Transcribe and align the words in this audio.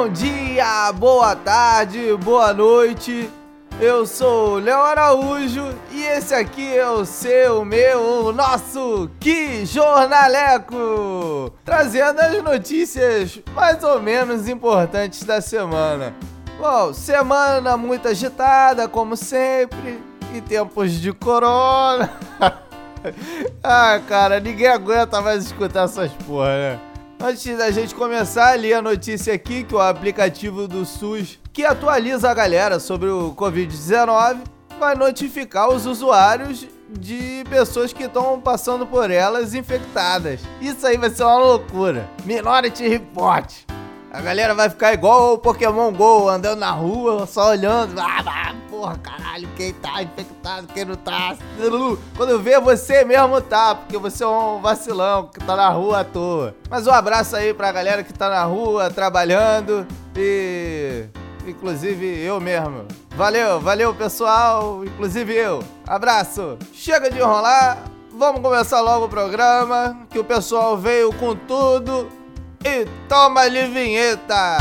Bom 0.00 0.08
dia, 0.08 0.90
boa 0.94 1.36
tarde, 1.36 2.16
boa 2.24 2.54
noite. 2.54 3.30
Eu 3.78 4.06
sou 4.06 4.52
o 4.52 4.58
Léo 4.58 4.80
Araújo 4.80 5.74
e 5.90 6.02
esse 6.02 6.34
aqui 6.34 6.74
é 6.74 6.88
o 6.88 7.04
seu, 7.04 7.66
meu, 7.66 8.24
o 8.24 8.32
nosso 8.32 9.10
Que 9.20 9.66
Jornaleco! 9.66 11.52
Trazendo 11.66 12.18
as 12.18 12.42
notícias 12.42 13.40
mais 13.54 13.84
ou 13.84 14.00
menos 14.00 14.48
importantes 14.48 15.22
da 15.22 15.42
semana. 15.42 16.14
Bom, 16.58 16.94
semana 16.94 17.76
muito 17.76 18.08
agitada, 18.08 18.88
como 18.88 19.14
sempre, 19.18 20.02
e 20.34 20.40
tempos 20.40 20.92
de 20.92 21.12
corona. 21.12 22.10
ah, 23.62 24.00
cara, 24.08 24.40
ninguém 24.40 24.68
aguenta 24.68 25.20
mais 25.20 25.44
escutar 25.44 25.84
essas 25.84 26.10
porra, 26.26 26.56
né? 26.56 26.89
Antes 27.22 27.58
da 27.58 27.70
gente 27.70 27.94
começar, 27.94 28.52
ali 28.52 28.72
a 28.72 28.80
notícia 28.80 29.34
aqui 29.34 29.62
que 29.62 29.74
o 29.74 29.78
aplicativo 29.78 30.66
do 30.66 30.86
SUS, 30.86 31.38
que 31.52 31.66
atualiza 31.66 32.30
a 32.30 32.32
galera 32.32 32.80
sobre 32.80 33.10
o 33.10 33.34
Covid-19, 33.34 34.38
vai 34.78 34.94
notificar 34.94 35.68
os 35.68 35.84
usuários 35.84 36.66
de 36.88 37.44
pessoas 37.50 37.92
que 37.92 38.04
estão 38.04 38.40
passando 38.40 38.86
por 38.86 39.10
elas 39.10 39.52
infectadas. 39.52 40.40
Isso 40.62 40.86
aí 40.86 40.96
vai 40.96 41.10
ser 41.10 41.24
uma 41.24 41.36
loucura. 41.36 42.08
Minority 42.24 42.88
Report. 42.88 43.52
A 44.12 44.20
galera 44.20 44.56
vai 44.56 44.68
ficar 44.68 44.92
igual 44.92 45.34
o 45.34 45.38
Pokémon 45.38 45.92
GO, 45.92 46.28
andando 46.28 46.58
na 46.58 46.72
rua, 46.72 47.28
só 47.28 47.50
olhando. 47.50 47.96
Ah, 47.96 48.20
ah, 48.26 48.54
porra, 48.68 48.98
caralho, 48.98 49.48
quem 49.56 49.72
tá 49.72 50.02
infectado, 50.02 50.66
quem 50.66 50.84
não 50.84 50.96
tá. 50.96 51.36
Quando 52.16 52.40
vê, 52.40 52.58
você 52.58 53.04
mesmo 53.04 53.40
tá, 53.40 53.76
porque 53.76 53.96
você 53.96 54.24
é 54.24 54.26
um 54.26 54.60
vacilão 54.60 55.28
que 55.28 55.38
tá 55.38 55.54
na 55.54 55.68
rua 55.68 56.00
à 56.00 56.04
toa. 56.04 56.56
Mas 56.68 56.88
um 56.88 56.90
abraço 56.90 57.36
aí 57.36 57.54
pra 57.54 57.70
galera 57.70 58.02
que 58.02 58.12
tá 58.12 58.28
na 58.28 58.42
rua, 58.42 58.90
trabalhando 58.90 59.86
e. 60.16 61.04
Inclusive 61.46 62.04
eu 62.20 62.40
mesmo. 62.40 62.86
Valeu, 63.14 63.60
valeu 63.60 63.94
pessoal, 63.94 64.84
inclusive 64.84 65.32
eu. 65.34 65.62
Abraço. 65.86 66.58
Chega 66.72 67.08
de 67.10 67.18
enrolar, 67.18 67.84
vamos 68.12 68.42
começar 68.42 68.80
logo 68.80 69.06
o 69.06 69.08
programa, 69.08 70.04
que 70.10 70.18
o 70.18 70.24
pessoal 70.24 70.76
veio 70.76 71.12
com 71.12 71.36
tudo 71.36 72.19
e 72.64 72.84
toma-lhe 73.08 73.66
vinheta! 73.68 74.58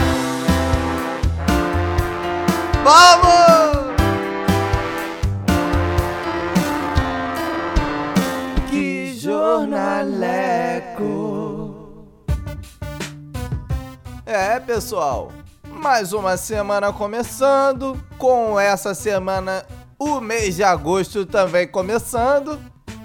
Vamos! 2.82 3.90
Que 8.70 9.14
jornaleco! 9.20 10.48
É, 14.26 14.60
pessoal, 14.62 15.32
mais 15.70 16.14
uma 16.14 16.38
semana 16.38 16.94
começando, 16.94 18.02
com 18.18 18.58
essa 18.58 18.94
semana 18.94 19.66
o 19.98 20.22
mês 20.22 20.56
de 20.56 20.64
agosto 20.64 21.26
também 21.26 21.68
começando. 21.68 22.58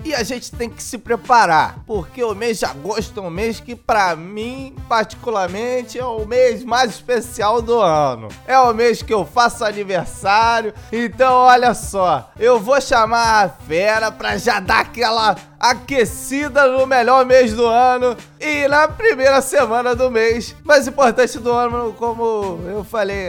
E 0.05 0.14
a 0.14 0.22
gente 0.22 0.52
tem 0.52 0.69
que 0.69 0.83
se 0.83 0.98
preparar, 0.98 1.78
porque 1.86 2.22
o 2.22 2.34
mês 2.34 2.58
de 2.58 2.66
agosto 2.66 3.20
é 3.20 3.22
um 3.22 3.30
mês 3.30 3.58
que, 3.58 3.74
para 3.74 4.14
mim, 4.14 4.77
particularmente, 4.86 5.98
é 5.98 6.05
o 6.05 6.27
mês 6.27 6.62
mais 6.62 6.91
especial 6.91 7.62
do 7.62 7.80
ano. 7.80 8.28
É 8.47 8.58
o 8.58 8.75
mês 8.75 9.00
que 9.00 9.14
eu 9.14 9.25
faço 9.25 9.64
aniversário. 9.64 10.75
Então, 10.92 11.32
olha 11.32 11.72
só, 11.72 12.30
eu 12.38 12.60
vou 12.60 12.78
chamar 12.82 13.47
a 13.47 13.48
fera 13.48 14.12
pra 14.12 14.36
já 14.36 14.60
dar 14.60 14.80
aquela 14.80 15.36
aquecida 15.58 16.66
no 16.66 16.86
melhor 16.86 17.25
mês 17.25 17.55
do 17.55 17.64
ano 17.64 18.14
e 18.38 18.69
na 18.69 18.86
primeira 18.86 19.41
semana 19.41 19.94
do 19.97 20.10
mês 20.10 20.55
mais 20.62 20.86
importante 20.86 21.38
do 21.38 21.50
ano, 21.50 21.94
como 21.94 22.60
eu 22.66 22.84
falei, 22.84 23.28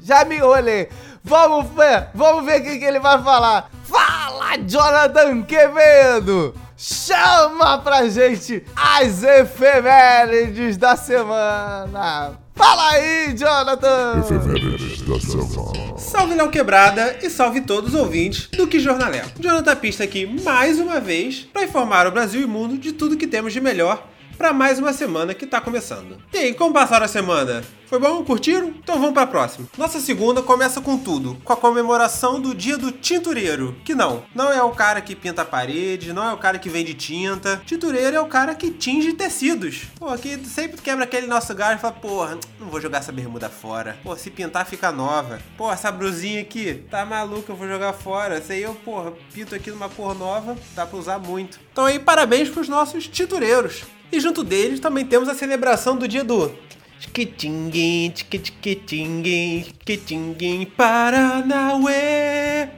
já 0.00 0.24
me 0.24 0.36
enrolei. 0.36 0.88
Vamos 1.24 1.66
ver, 1.74 2.10
vamos 2.14 2.44
ver 2.44 2.60
o 2.60 2.62
que, 2.62 2.78
que 2.78 2.84
ele 2.84 3.00
vai 3.00 3.20
falar. 3.20 3.68
Fala, 4.26 4.56
Jonathan 4.56 5.42
Quevedo! 5.42 6.52
Chama 6.76 7.78
pra 7.78 8.08
gente 8.08 8.64
as 8.74 9.22
efemérides 9.22 10.76
da 10.76 10.96
semana! 10.96 12.36
Fala 12.56 12.90
aí, 12.90 13.36
Jonathan! 13.36 14.18
Efemérides 14.18 15.02
da 15.02 15.20
semana. 15.20 15.96
Salve 15.96 16.34
Léo 16.34 16.50
Quebrada 16.50 17.20
e 17.22 17.30
salve 17.30 17.60
todos 17.60 17.94
os 17.94 18.00
ouvintes 18.00 18.48
do 18.48 18.66
Que 18.66 18.80
Jornalé. 18.80 19.24
Jonathan 19.38 19.76
Pista 19.76 20.02
aqui 20.02 20.26
mais 20.42 20.80
uma 20.80 20.98
vez 20.98 21.46
para 21.52 21.62
informar 21.62 22.08
o 22.08 22.10
Brasil 22.10 22.40
e 22.40 22.44
o 22.46 22.48
mundo 22.48 22.76
de 22.76 22.90
tudo 22.90 23.16
que 23.16 23.28
temos 23.28 23.52
de 23.52 23.60
melhor 23.60 24.08
para 24.36 24.52
mais 24.52 24.78
uma 24.78 24.92
semana 24.92 25.34
que 25.34 25.46
tá 25.46 25.60
começando. 25.60 26.18
E 26.32 26.38
aí, 26.38 26.54
como 26.54 26.72
passaram 26.72 27.06
a 27.06 27.08
semana? 27.08 27.64
Foi 27.86 28.00
bom? 28.00 28.24
Curtiram? 28.24 28.68
Então 28.68 28.98
vamos 28.98 29.14
para 29.14 29.22
a 29.22 29.26
próxima. 29.28 29.68
Nossa 29.78 30.00
segunda 30.00 30.42
começa 30.42 30.80
com 30.80 30.98
tudo, 30.98 31.36
com 31.44 31.52
a 31.52 31.56
comemoração 31.56 32.40
do 32.40 32.52
Dia 32.52 32.76
do 32.76 32.90
Tintureiro. 32.90 33.76
Que 33.84 33.94
não, 33.94 34.24
não 34.34 34.52
é 34.52 34.60
o 34.60 34.72
cara 34.72 35.00
que 35.00 35.14
pinta 35.14 35.42
a 35.42 35.44
parede, 35.44 36.12
não 36.12 36.28
é 36.28 36.32
o 36.32 36.36
cara 36.36 36.58
que 36.58 36.68
vende 36.68 36.94
tinta. 36.94 37.62
Tintureiro 37.64 38.16
é 38.16 38.20
o 38.20 38.26
cara 38.26 38.56
que 38.56 38.72
tinge 38.72 39.12
tecidos. 39.12 39.84
Pô, 39.98 40.08
aqui 40.08 40.36
sempre 40.44 40.82
quebra 40.82 41.04
aquele 41.04 41.28
nosso 41.28 41.54
galho 41.54 41.78
e 41.78 41.80
fala, 41.80 41.94
porra, 41.94 42.38
não 42.58 42.68
vou 42.68 42.80
jogar 42.80 42.98
essa 42.98 43.12
bermuda 43.12 43.48
fora. 43.48 43.96
Pô, 44.02 44.16
se 44.16 44.30
pintar 44.30 44.66
fica 44.66 44.90
nova. 44.90 45.38
Pô, 45.56 45.70
essa 45.70 45.92
brusinha 45.92 46.40
aqui, 46.40 46.84
tá 46.90 47.06
maluca, 47.06 47.52
eu 47.52 47.56
vou 47.56 47.68
jogar 47.68 47.92
fora. 47.92 48.42
Aí 48.48 48.62
eu, 48.62 48.74
porra, 48.74 49.12
pinto 49.32 49.54
aqui 49.54 49.70
numa 49.70 49.88
cor 49.88 50.12
nova, 50.18 50.56
dá 50.74 50.84
pra 50.84 50.98
usar 50.98 51.20
muito. 51.20 51.60
Então 51.70 51.84
aí, 51.84 52.00
parabéns 52.00 52.48
pros 52.48 52.68
nossos 52.68 53.06
tintureiros. 53.06 53.84
E 54.10 54.20
junto 54.20 54.44
deles 54.44 54.80
também 54.80 55.04
temos 55.04 55.28
a 55.28 55.34
celebração 55.34 55.96
do 55.96 56.06
dia 56.06 56.24
do 56.24 56.50
Tchiquitinguim, 56.98 58.10
tchiquitinguim, 58.10 59.62
tchiquitinguim, 59.62 60.64
Paranauê. 60.76 62.68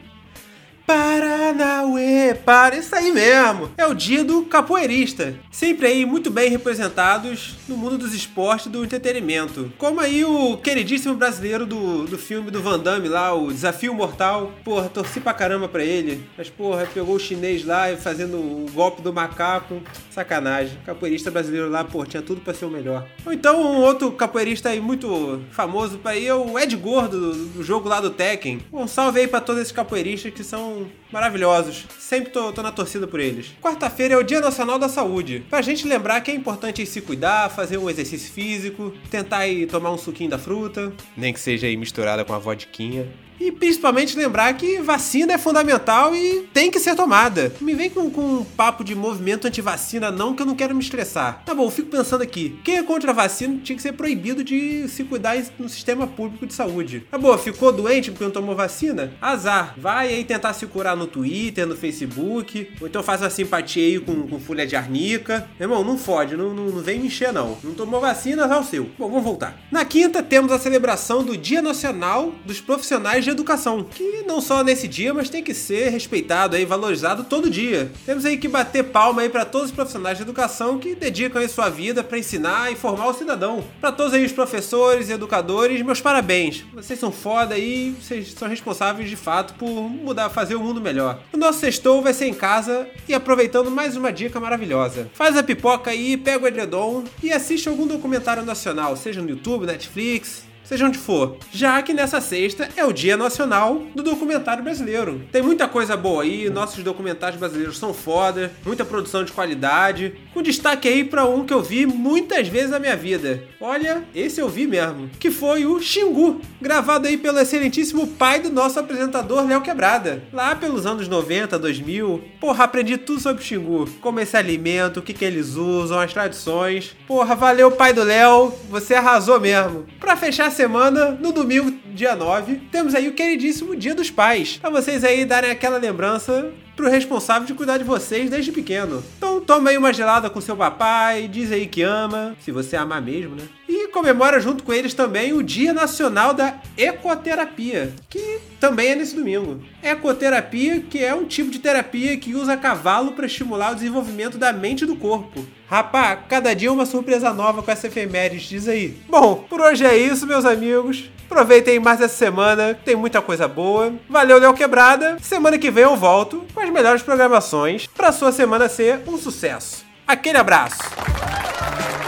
Paranauê, 0.89 2.35
para 2.35 2.75
isso 2.79 2.95
aí 2.95 3.13
mesmo. 3.13 3.71
É 3.77 3.87
o 3.87 3.93
dia 3.93 4.25
do 4.25 4.45
capoeirista. 4.45 5.35
Sempre 5.51 5.87
aí 5.87 6.07
muito 6.07 6.31
bem 6.31 6.49
representados 6.49 7.57
no 7.69 7.77
mundo 7.77 7.99
dos 7.99 8.15
esportes 8.15 8.65
e 8.65 8.71
do 8.71 8.83
entretenimento. 8.83 9.71
Como 9.77 10.01
aí 10.01 10.25
o 10.25 10.57
queridíssimo 10.57 11.15
brasileiro 11.15 11.67
do, 11.67 12.05
do 12.05 12.17
filme 12.17 12.51
do 12.51 12.63
Van 12.63 12.79
Damme 12.79 13.07
lá, 13.07 13.35
o 13.35 13.53
Desafio 13.53 13.93
Mortal. 13.93 14.51
Porra, 14.65 14.89
torci 14.89 15.21
pra 15.21 15.35
caramba 15.35 15.69
pra 15.69 15.85
ele. 15.85 16.25
Mas 16.39 16.49
porra, 16.49 16.89
pegou 16.95 17.17
o 17.17 17.21
chinês 17.21 17.67
lá 17.67 17.95
fazendo 17.95 18.39
o 18.39 18.67
golpe 18.73 19.03
do 19.03 19.13
macaco. 19.13 19.83
Sacanagem. 20.11 20.79
Capoeirista 20.87 21.31
brasileiro 21.31 21.69
lá, 21.69 21.85
pô, 21.85 22.07
tinha 22.07 22.23
tudo 22.23 22.41
pra 22.41 22.55
ser 22.55 22.65
o 22.65 22.71
melhor. 22.71 23.07
Ou 23.27 23.33
então 23.35 23.61
um 23.61 23.83
outro 23.83 24.11
capoeirista 24.13 24.71
aí 24.71 24.81
muito 24.81 25.43
famoso 25.51 25.99
pra 25.99 26.13
aí 26.13 26.27
é 26.27 26.35
o 26.35 26.59
Ed 26.59 26.75
Gordo 26.77 27.21
do, 27.21 27.45
do 27.45 27.63
jogo 27.63 27.91
lá 27.91 28.01
do 28.01 28.09
Tekken. 28.09 28.63
Um 28.73 28.89
salve 28.89 29.21
aí 29.21 29.29
pra 29.29 29.43
todos 29.43 29.61
esses 29.61 29.73
capoeiristas 29.73 30.33
que 30.33 30.43
são 30.43 30.78
maravilhosos. 31.11 31.87
Sempre 31.99 32.31
tô, 32.31 32.53
tô 32.53 32.63
na 32.63 32.73
torcida 32.73 33.07
por 33.07 33.21
eles. 33.21 33.53
Quarta-feira 33.63 34.15
é 34.15 34.17
o 34.17 34.23
Dia 34.23 34.41
Nacional 34.41 34.79
da 34.79 34.89
Saúde. 34.89 35.45
Pra 35.49 35.63
gente 35.63 35.87
lembrar 35.87 36.21
que 36.21 36.31
é 36.31 36.35
importante 36.35 36.85
se 36.87 37.01
cuidar, 37.01 37.51
fazer 37.51 37.79
um 37.79 37.89
exercício 37.89 38.33
físico, 38.33 38.93
tentar 39.11 39.47
ir 39.47 39.67
tomar 39.67 39.93
um 39.93 39.99
suquinho 39.99 40.31
da 40.31 40.39
fruta, 40.39 40.93
nem 41.17 41.33
que 41.33 41.41
seja 41.41 41.67
aí 41.67 41.77
misturada 41.77 42.25
com 42.25 42.33
a 42.33 42.39
vodquinha. 42.39 43.07
E 43.41 43.53
principalmente 43.53 44.17
lembrar 44.17 44.53
que 44.55 44.79
vacina 44.81 45.35
é 45.35 45.39
fundamental 45.39 46.15
e 46.15 46.49
tem 46.53 46.71
que 46.71 46.81
ser 46.81 46.95
tomada. 46.95 47.53
Me 47.61 47.75
vem 47.75 47.91
com, 47.91 48.11
com 48.11 48.39
um 48.39 48.45
papo 48.45 48.83
de 48.83 48.95
movimento 48.95 49.47
anti-vacina, 49.47 50.11
não, 50.11 50.35
que 50.35 50.43
eu 50.43 50.47
não 50.47 50.57
quero 50.57 50.75
me 50.75 50.83
estressar. 50.83 51.43
Tá 51.45 51.55
bom, 51.55 51.71
fico 51.71 51.89
pensando 51.89 52.23
aqui. 52.23 52.59
Quem 52.65 52.79
é 52.79 52.83
contra 52.83 53.11
a 53.11 53.15
vacina 53.15 53.61
tinha 53.63 53.77
que 53.77 53.83
ser 53.83 53.93
proibido 53.93 54.43
de 54.43 54.89
se 54.89 55.05
cuidar 55.05 55.37
no 55.59 55.69
sistema 55.69 56.07
público 56.07 56.47
de 56.47 56.55
saúde. 56.55 57.07
Tá 57.11 57.19
bom, 57.19 57.37
ficou 57.39 57.73
doente 57.73 58.11
porque 58.11 58.25
não 58.25 58.31
tomou 58.31 58.57
vacina? 58.57 59.13
Azar. 59.21 59.75
Vai 59.77 60.09
aí 60.09 60.25
tentar 60.25 60.53
se 60.53 60.67
curar 60.67 60.97
no 60.97 61.07
Twitter, 61.07 61.67
no 61.67 61.77
Facebook. 61.77 62.73
Ou 62.81 62.89
então 62.89 63.03
faz 63.03 63.21
uma 63.21 63.31
simpatia 63.31 63.85
aí 63.85 64.01
com, 64.01 64.27
com 64.27 64.41
folha 64.41 64.67
de 64.67 64.75
arnica. 64.75 65.49
Irmão, 65.61 65.85
não 65.85 65.97
fode, 65.97 66.37
não, 66.37 66.53
não, 66.53 66.67
não 66.67 66.83
vem 66.83 66.99
me 66.99 67.07
encher, 67.07 67.33
não. 67.33 67.59
Não 67.63 67.75
tomou 67.75 68.01
vacina, 68.01 68.47
vai 68.47 68.61
o 68.61 68.65
seu. 68.65 68.91
Bom, 68.99 69.09
vamos 69.09 69.25
voltar. 69.25 69.59
Na 69.71 69.85
quinta, 69.85 70.23
temos 70.23 70.51
a 70.51 70.59
celebração 70.59 71.23
do 71.23 71.37
Dia 71.37 71.63
Nacional 71.63 72.35
dos 72.45 72.61
Profissionais 72.61 73.28
de 73.29 73.33
educação, 73.33 73.85
que 73.85 74.25
não 74.27 74.41
só 74.41 74.65
nesse 74.65 74.89
dia, 74.89 75.13
mas 75.13 75.29
tem 75.29 75.43
que 75.43 75.55
ser 75.55 75.91
respeitado 75.91 76.57
e 76.57 76.65
valorizado 76.65 77.25
todo 77.25 77.51
dia. 77.51 77.91
Temos 78.07 78.25
aí 78.25 78.37
que 78.37 78.49
bater 78.49 78.85
palma 78.85 79.23
aí 79.23 79.29
para 79.29 79.45
todos 79.45 79.69
os 79.69 79.75
profissionais 79.75 80.17
de 80.17 80.23
educação 80.23 80.79
que 80.79 80.95
dedicam 80.95 81.41
aí 81.41 81.49
sua 81.49 81.69
vida 81.69 82.03
para 82.03 82.19
ensinar 82.19 82.73
e 82.73 82.77
formar 82.77 83.09
o 83.09 83.15
cidadão. 83.15 83.63
Para 83.81 83.93
todos 83.93 84.15
aí 84.15 84.25
os 84.25 84.33
professores 84.33 85.09
e 85.09 85.13
educadores, 85.13 85.83
meus 85.83 86.01
parabéns. 86.01 86.65
Vocês 86.73 86.99
são 86.99 87.13
foda 87.13 87.55
aí, 87.55 87.95
vocês 88.01 88.33
são 88.33 88.49
responsáveis 88.49 89.09
de 89.11 89.17
fato 89.17 89.55
por 89.55 89.67
mudar, 89.89 90.31
fazer 90.31 90.55
o 90.55 90.61
mundo 90.61 90.81
melhor. 90.81 91.21
O 91.33 91.37
nosso 91.37 91.61
sextou 91.61 92.01
vai 92.03 92.15
ser 92.15 92.27
em 92.27 92.35
casa 92.35 92.89
e 93.09 93.15
aproveitando 93.15 93.71
mais 93.71 93.97
uma 93.97 94.13
dica 94.13 94.41
maravilhosa. 94.41 95.11
Faz 95.13 95.37
a 95.37 95.43
pipoca 95.43 95.91
aí, 95.91 96.17
pega 96.17 96.45
o 96.45 96.49
edredom 96.49 97.05
e 97.23 97.33
assiste 97.33 97.69
algum 97.69 97.87
documentário 97.87 98.45
nacional, 98.45 98.97
seja 98.97 99.21
no 99.21 99.31
YouTube, 99.31 99.67
Netflix, 99.67 100.48
seja 100.69 100.87
onde 100.87 100.99
for, 100.99 101.39
já 101.51 101.81
que 101.81 101.95
nessa 101.95 102.21
sexta 102.21 102.69
é 102.77 102.85
o 102.85 102.93
Dia 102.93 103.17
Nacional 103.17 103.87
do 103.95 104.03
Documentário 104.03 104.63
Brasileiro. 104.63 105.23
Tem 105.33 105.41
muita 105.41 105.67
coisa 105.67 105.97
boa 105.97 106.23
aí, 106.23 106.51
nossos 106.51 106.85
documentários 106.85 107.41
brasileiros 107.41 107.79
são 107.79 107.95
foda, 107.95 108.53
muita 108.67 108.85
produção 108.85 109.25
de 109.25 109.33
qualidade, 109.33 110.15
com 110.35 110.43
destaque 110.43 110.87
aí 110.87 111.05
para 111.05 111.25
um 111.25 111.47
que 111.47 111.55
eu 111.55 111.63
vi 111.63 111.87
muitas 111.87 112.49
vezes 112.49 112.69
na 112.69 112.79
minha 112.79 112.95
vida. 112.95 113.43
Olha, 113.59 114.05
esse 114.15 114.43
eu 114.43 114.49
vi 114.49 114.67
mesmo, 114.67 115.09
que 115.19 115.31
foi 115.31 115.65
o 115.65 115.81
Xingu, 115.81 116.43
gravado 116.61 117.09
aí 117.09 117.17
pelo 117.17 117.39
excelentíssimo 117.39 118.07
pai 118.07 118.39
do 118.39 118.51
nosso 118.51 118.79
apresentador 118.79 119.49
Léo 119.49 119.63
Quebrada, 119.63 120.23
lá 120.35 120.55
pelos 120.55 120.85
anos 120.85 121.09
90, 121.09 121.59
2000. 121.59 122.23
Porra, 122.39 122.65
aprendi 122.65 122.99
tudo 122.99 123.21
sobre 123.21 123.43
o 123.43 123.47
Xingu, 123.47 123.89
como 124.03 124.21
esse 124.21 124.37
alimento, 124.37 125.01
o 125.01 125.03
que, 125.03 125.15
que 125.15 125.25
eles 125.25 125.55
usam, 125.55 125.99
as 125.99 126.13
tradições. 126.13 126.95
Porra, 127.07 127.35
valeu 127.35 127.71
pai 127.71 127.95
do 127.95 128.03
Léo, 128.03 128.53
você 128.69 128.95
arrasou 128.95 129.41
mesmo. 129.41 129.87
Pra 129.99 130.15
fechar 130.15 130.58
semana, 130.59 131.13
no 131.13 131.31
domingo, 131.31 131.73
dia 131.95 132.17
9, 132.17 132.63
temos 132.73 132.93
aí 132.93 133.07
o 133.07 133.13
queridíssimo 133.13 133.77
Dia 133.77 133.95
dos 133.95 134.11
Pais, 134.11 134.57
pra 134.57 134.69
vocês 134.69 135.05
aí 135.05 135.25
darem 135.25 135.53
aquela 135.53 135.79
lembrança 135.79 136.51
pro 136.75 136.91
responsável 136.91 137.47
de 137.47 137.55
cuidar 137.55 137.79
de 137.79 137.85
vocês 137.85 138.29
desde 138.29 138.51
pequeno. 138.51 139.01
Então 139.17 139.41
toma 139.41 139.71
aí 139.71 139.79
uma 139.79 139.93
gelada 139.93 140.29
com 140.29 140.41
seu 140.41 140.57
papai, 140.57 141.29
diz 141.29 141.53
aí 141.53 141.69
que 141.69 141.83
ama, 141.83 142.37
se 142.41 142.51
você 142.51 142.77
amar 142.77 143.01
mesmo, 143.01 143.37
né? 143.37 143.45
E 143.89 143.91
comemora 143.91 144.39
junto 144.39 144.65
com 144.65 144.73
eles 144.75 144.93
também 144.93 145.33
o 145.33 145.43
Dia 145.43 145.73
Nacional 145.73 146.35
da 146.35 146.57
Ecoterapia, 146.77 147.95
que 148.11 148.39
também 148.61 148.91
é 148.91 148.95
nesse 148.95 149.17
domingo. 149.17 149.65
Ecoterapia, 149.83 150.81
que 150.81 151.03
é 151.03 151.15
um 151.15 151.25
tipo 151.25 151.51
de 151.51 151.59
terapia 151.59 152.15
que 152.19 152.35
usa 152.35 152.55
cavalo 152.55 153.13
para 153.13 153.25
estimular 153.25 153.73
o 153.73 153.75
desenvolvimento 153.75 154.37
da 154.37 154.53
mente 154.53 154.85
e 154.85 154.87
do 154.87 154.95
corpo. 154.95 155.43
Rapá, 155.67 156.15
cada 156.17 156.55
dia 156.55 156.71
uma 156.71 156.85
surpresa 156.85 157.33
nova 157.33 157.63
com 157.63 157.71
essa 157.71 157.87
efeméride, 157.87 158.47
diz 158.47 158.69
aí. 158.69 158.95
Bom, 159.09 159.47
por 159.49 159.59
hoje 159.59 159.87
é 159.87 159.97
isso, 159.97 160.27
meus 160.27 160.45
amigos. 160.45 161.11
Aproveitem 161.25 161.81
mais 161.81 161.99
essa 161.99 162.15
semana, 162.15 162.79
tem 162.85 162.95
muita 162.95 163.23
coisa 163.23 163.49
boa. 163.49 163.95
Valeu, 164.07 164.39
Léo 164.39 164.53
Quebrada. 164.53 165.17
Semana 165.23 165.57
que 165.57 165.71
vem 165.71 165.85
eu 165.85 165.97
volto 165.97 166.45
com 166.53 166.61
as 166.61 166.69
melhores 166.69 167.01
programações 167.01 167.87
para 167.87 168.13
sua 168.13 168.33
semana 168.33 168.69
ser 168.69 169.01
um 169.07 169.17
sucesso. 169.17 169.83
Aquele 170.07 170.37
abraço. 170.37 170.77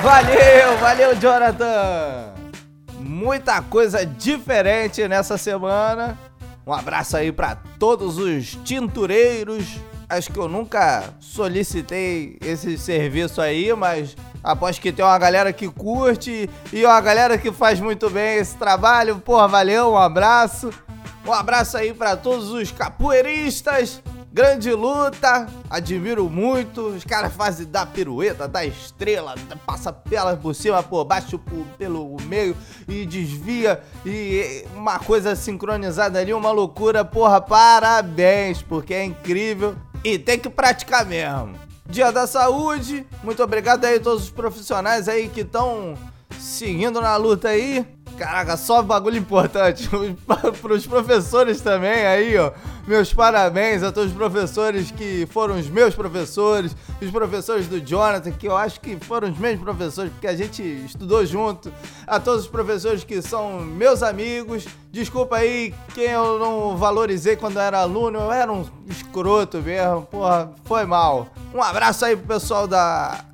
Valeu, 0.03 0.79
valeu, 0.79 1.15
Jonathan. 1.17 2.33
Muita 2.99 3.61
coisa 3.61 4.07
diferente 4.07 5.07
nessa 5.07 5.37
semana. 5.37 6.19
Um 6.67 6.73
abraço 6.73 7.19
aí 7.19 7.31
para 7.31 7.57
todos 7.79 8.17
os 8.17 8.55
tintureiros. 8.65 9.67
Acho 10.09 10.33
que 10.33 10.39
eu 10.39 10.49
nunca 10.49 11.05
solicitei 11.21 12.39
esse 12.41 12.79
serviço 12.79 13.43
aí, 13.43 13.75
mas 13.75 14.17
aposto 14.43 14.81
que 14.81 14.91
tem 14.91 15.05
uma 15.05 15.19
galera 15.19 15.53
que 15.53 15.69
curte 15.69 16.49
e 16.73 16.85
uma 16.85 17.01
galera 17.03 17.37
que 17.37 17.53
faz 17.53 17.79
muito 17.79 18.09
bem 18.09 18.39
esse 18.39 18.57
trabalho. 18.57 19.19
Porra, 19.19 19.49
valeu, 19.49 19.93
um 19.93 19.99
abraço. 19.99 20.71
Um 21.27 21.33
abraço 21.33 21.77
aí 21.77 21.93
para 21.93 22.17
todos 22.17 22.49
os 22.51 22.73
capoeiristas. 22.73 24.03
Grande 24.33 24.73
luta, 24.73 25.49
admiro 25.69 26.31
muito. 26.31 26.83
Os 26.83 27.03
caras 27.03 27.33
fazem 27.33 27.67
da 27.67 27.85
pirueta, 27.85 28.47
da 28.47 28.65
estrela, 28.65 29.35
passa 29.67 29.93
pelas 29.93 30.39
por 30.39 30.55
cima, 30.55 30.81
por 30.85 31.05
baixo, 31.05 31.37
por, 31.37 31.67
pelo 31.77 32.17
meio 32.29 32.57
e 32.87 33.05
desvia. 33.05 33.83
E 34.07 34.65
uma 34.77 35.01
coisa 35.01 35.35
sincronizada 35.35 36.21
ali, 36.21 36.33
uma 36.33 36.53
loucura. 36.53 37.05
Porra, 37.05 37.41
parabéns, 37.41 38.63
porque 38.63 38.95
é 38.95 39.05
incrível 39.05 39.75
e 40.05 40.17
tem 40.17 40.39
que 40.39 40.49
praticar 40.49 41.05
mesmo. 41.05 41.57
Dia 41.89 42.13
da 42.13 42.25
Saúde, 42.25 43.05
muito 43.25 43.43
obrigado 43.43 43.85
aí 43.85 43.97
a 43.97 44.01
todos 44.01 44.25
os 44.25 44.31
profissionais 44.31 45.09
aí 45.09 45.29
que 45.29 45.41
estão 45.41 45.99
seguindo 46.39 47.01
na 47.01 47.17
luta 47.17 47.49
aí. 47.49 47.85
Caraca, 48.21 48.55
só 48.55 48.83
bagulho 48.83 49.17
importante. 49.17 49.89
Para 50.29 50.75
os 50.75 50.87
professores 50.87 51.63
também 51.63 52.05
aí, 52.05 52.37
ó. 52.37 52.53
Meus 52.87 53.15
parabéns 53.15 53.83
a 53.83 53.91
todos 53.91 54.11
os 54.11 54.17
professores 54.17 54.91
que 54.91 55.27
foram 55.31 55.59
os 55.59 55.67
meus 55.69 55.95
professores, 55.95 56.77
os 57.01 57.11
professores 57.11 57.67
do 57.67 57.81
Jonathan, 57.81 58.31
que 58.31 58.47
eu 58.47 58.55
acho 58.55 58.79
que 58.79 58.99
foram 59.01 59.31
os 59.31 59.39
mesmos 59.39 59.65
professores, 59.65 60.13
porque 60.13 60.27
a 60.27 60.37
gente 60.37 60.63
estudou 60.63 61.25
junto. 61.25 61.73
A 62.07 62.21
todos 62.21 62.43
os 62.43 62.47
professores 62.47 63.05
que 63.05 63.23
são 63.23 63.61
meus 63.61 64.03
amigos. 64.03 64.67
Desculpa 64.93 65.37
aí 65.37 65.75
quem 65.95 66.11
eu 66.11 66.39
não 66.39 66.77
valorizei 66.77 67.37
quando 67.37 67.57
eu 67.57 67.63
era 67.63 67.79
aluno, 67.79 68.19
eu 68.19 68.31
era 68.31 68.53
um 68.53 68.69
escroto 68.87 69.63
mesmo. 69.63 70.03
Porra, 70.03 70.53
foi 70.67 70.85
mal. 70.85 71.29
Um 71.55 71.63
abraço 71.63 72.05
aí 72.05 72.15
pro 72.15 72.27
pessoal 72.27 72.67
da 72.69 73.25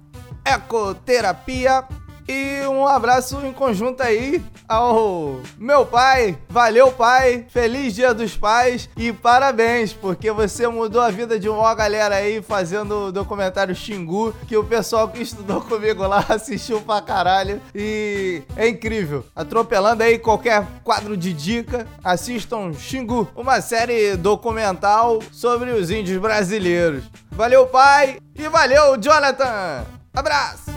Ecoterapia. 0.45 1.83
E 2.29 2.67
um 2.67 2.87
abraço 2.87 3.45
em 3.45 3.53
conjunto 3.53 4.03
aí 4.03 4.43
ao 4.69 5.41
meu 5.59 5.87
pai. 5.87 6.37
Valeu, 6.49 6.91
pai. 6.91 7.47
Feliz 7.49 7.95
Dia 7.95 8.13
dos 8.13 8.37
Pais 8.37 8.89
e 8.97 9.13
parabéns, 9.13 9.93
porque 9.93 10.31
você 10.33 10.67
mudou 10.67 11.01
a 11.01 11.11
vida 11.11 11.39
de 11.39 11.49
uma 11.49 11.75
galera 11.75 12.17
aí 12.17 12.43
fazendo 12.43 13.07
o 13.07 13.13
documentário 13.13 13.75
Xingu, 13.75 14.35
que 14.49 14.57
o 14.57 14.65
pessoal 14.65 15.09
que 15.09 15.23
estudou 15.23 15.61
comigo 15.67 16.07
lá 16.07 16.25
assistiu 16.29 16.81
pra 16.81 17.01
caralho. 17.01 17.61
E 17.75 18.43
é 18.57 18.69
incrível. 18.69 19.25
Atropelando 19.35 20.03
aí 20.03 20.19
qualquer 20.19 20.67
quadro 20.83 21.17
de 21.17 21.33
dica, 21.33 21.87
assistam 22.03 22.73
Xingu, 22.73 23.29
uma 23.37 23.61
série 23.61 24.17
documental 24.17 25.21
sobre 25.31 25.71
os 25.71 25.91
índios 25.91 26.21
brasileiros. 26.21 27.05
Valeu, 27.31 27.67
pai. 27.67 28.19
E 28.35 28.49
valeu, 28.49 28.97
Jonathan. 29.01 29.85
Abraço. 30.13 30.76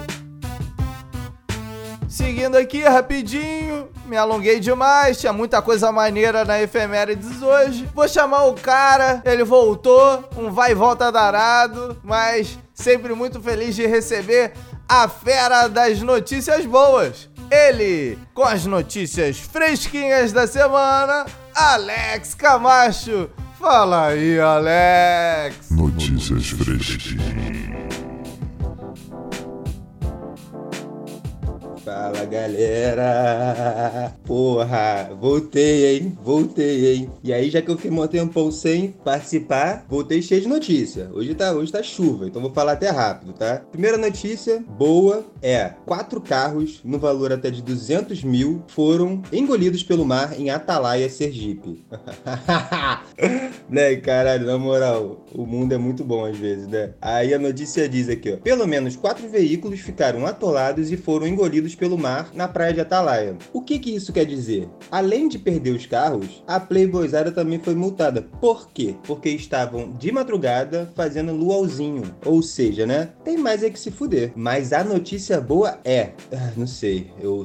Seguindo 2.09 2.57
aqui 2.57 2.81
rapidinho, 2.81 3.87
me 4.07 4.17
alonguei 4.17 4.59
demais, 4.59 5.19
tinha 5.19 5.31
muita 5.31 5.61
coisa 5.61 5.91
maneira 5.91 6.43
na 6.43 6.59
efemérides 6.59 7.39
hoje. 7.39 7.87
Vou 7.93 8.07
chamar 8.07 8.45
o 8.45 8.55
cara, 8.55 9.21
ele 9.23 9.43
voltou, 9.43 10.27
um 10.35 10.49
vai 10.49 10.71
e 10.71 10.75
volta 10.75 11.11
darado, 11.11 11.95
mas 12.03 12.57
sempre 12.73 13.13
muito 13.13 13.39
feliz 13.39 13.75
de 13.75 13.85
receber 13.85 14.53
a 14.87 15.07
fera 15.07 15.67
das 15.67 16.01
notícias 16.01 16.65
boas. 16.65 17.29
Ele, 17.51 18.17
com 18.33 18.43
as 18.43 18.65
notícias 18.65 19.37
fresquinhas 19.37 20.31
da 20.31 20.47
semana, 20.47 21.27
Alex 21.53 22.33
Camacho. 22.33 23.29
Fala 23.59 24.07
aí, 24.07 24.39
Alex. 24.39 25.69
Notícias 25.69 26.49
fresquinhas. 26.49 27.48
Fala 31.89 32.23
galera! 32.25 34.13
Porra, 34.23 35.09
voltei, 35.19 35.97
hein? 35.97 36.15
Voltei, 36.23 36.93
hein? 36.93 37.09
E 37.23 37.33
aí, 37.33 37.49
já 37.49 37.63
que 37.63 37.71
eu 37.71 37.77
fiquei 37.77 37.89
um 37.89 38.05
tempão 38.05 38.51
sem 38.51 38.91
participar, 39.03 39.87
voltei 39.89 40.21
cheio 40.21 40.41
de 40.41 40.47
notícia. 40.47 41.09
Hoje 41.11 41.33
tá, 41.33 41.51
hoje 41.51 41.71
tá 41.71 41.81
chuva, 41.81 42.27
então 42.27 42.43
vou 42.43 42.51
falar 42.51 42.73
até 42.73 42.91
rápido, 42.91 43.33
tá? 43.33 43.63
Primeira 43.71 43.97
notícia 43.97 44.63
boa 44.77 45.25
é: 45.41 45.73
quatro 45.83 46.21
carros, 46.21 46.79
no 46.83 46.99
valor 46.99 47.33
até 47.33 47.49
de 47.49 47.63
200 47.63 48.23
mil, 48.23 48.63
foram 48.67 49.23
engolidos 49.33 49.81
pelo 49.81 50.05
mar 50.05 50.39
em 50.39 50.51
Atalaia, 50.51 51.09
Sergipe. 51.09 51.83
né, 53.67 53.95
caralho, 53.95 54.45
na 54.45 54.59
moral, 54.59 55.25
o 55.33 55.43
mundo 55.43 55.73
é 55.73 55.77
muito 55.79 56.03
bom 56.03 56.23
às 56.23 56.37
vezes, 56.37 56.67
né? 56.67 56.91
Aí 57.01 57.33
a 57.33 57.39
notícia 57.39 57.89
diz 57.89 58.09
aqui, 58.09 58.33
ó: 58.33 58.37
pelo 58.37 58.67
menos 58.67 58.95
quatro 58.95 59.27
veículos 59.27 59.79
ficaram 59.79 60.27
atolados 60.27 60.91
e 60.91 60.97
foram 60.97 61.25
engolidos 61.25 61.78
pelo 61.79 61.97
mar 61.97 62.29
na 62.33 62.47
praia 62.47 62.73
de 62.73 62.81
Atalaia. 62.81 63.37
O 63.53 63.61
que 63.61 63.79
que 63.79 63.95
isso 63.95 64.11
quer 64.11 64.25
dizer? 64.25 64.69
Além 64.91 65.27
de 65.27 65.39
perder 65.39 65.71
os 65.71 65.85
carros, 65.85 66.43
a 66.45 66.59
Playboyzada 66.59 67.31
também 67.31 67.57
foi 67.57 67.73
multada. 67.73 68.21
Por 68.21 68.69
quê? 68.71 68.95
Porque 69.05 69.29
estavam 69.29 69.91
de 69.93 70.11
madrugada 70.11 70.91
fazendo 70.95 71.33
luauzinho. 71.33 72.03
Ou 72.25 72.43
seja, 72.43 72.85
né? 72.85 73.09
Tem 73.23 73.37
mais 73.37 73.63
é 73.63 73.69
que 73.69 73.79
se 73.79 73.89
fuder. 73.89 74.33
Mas 74.35 74.73
a 74.73 74.83
notícia 74.83 75.39
boa 75.39 75.79
é... 75.85 76.11
Ah, 76.31 76.51
não 76.57 76.67
sei, 76.67 77.11
eu... 77.21 77.43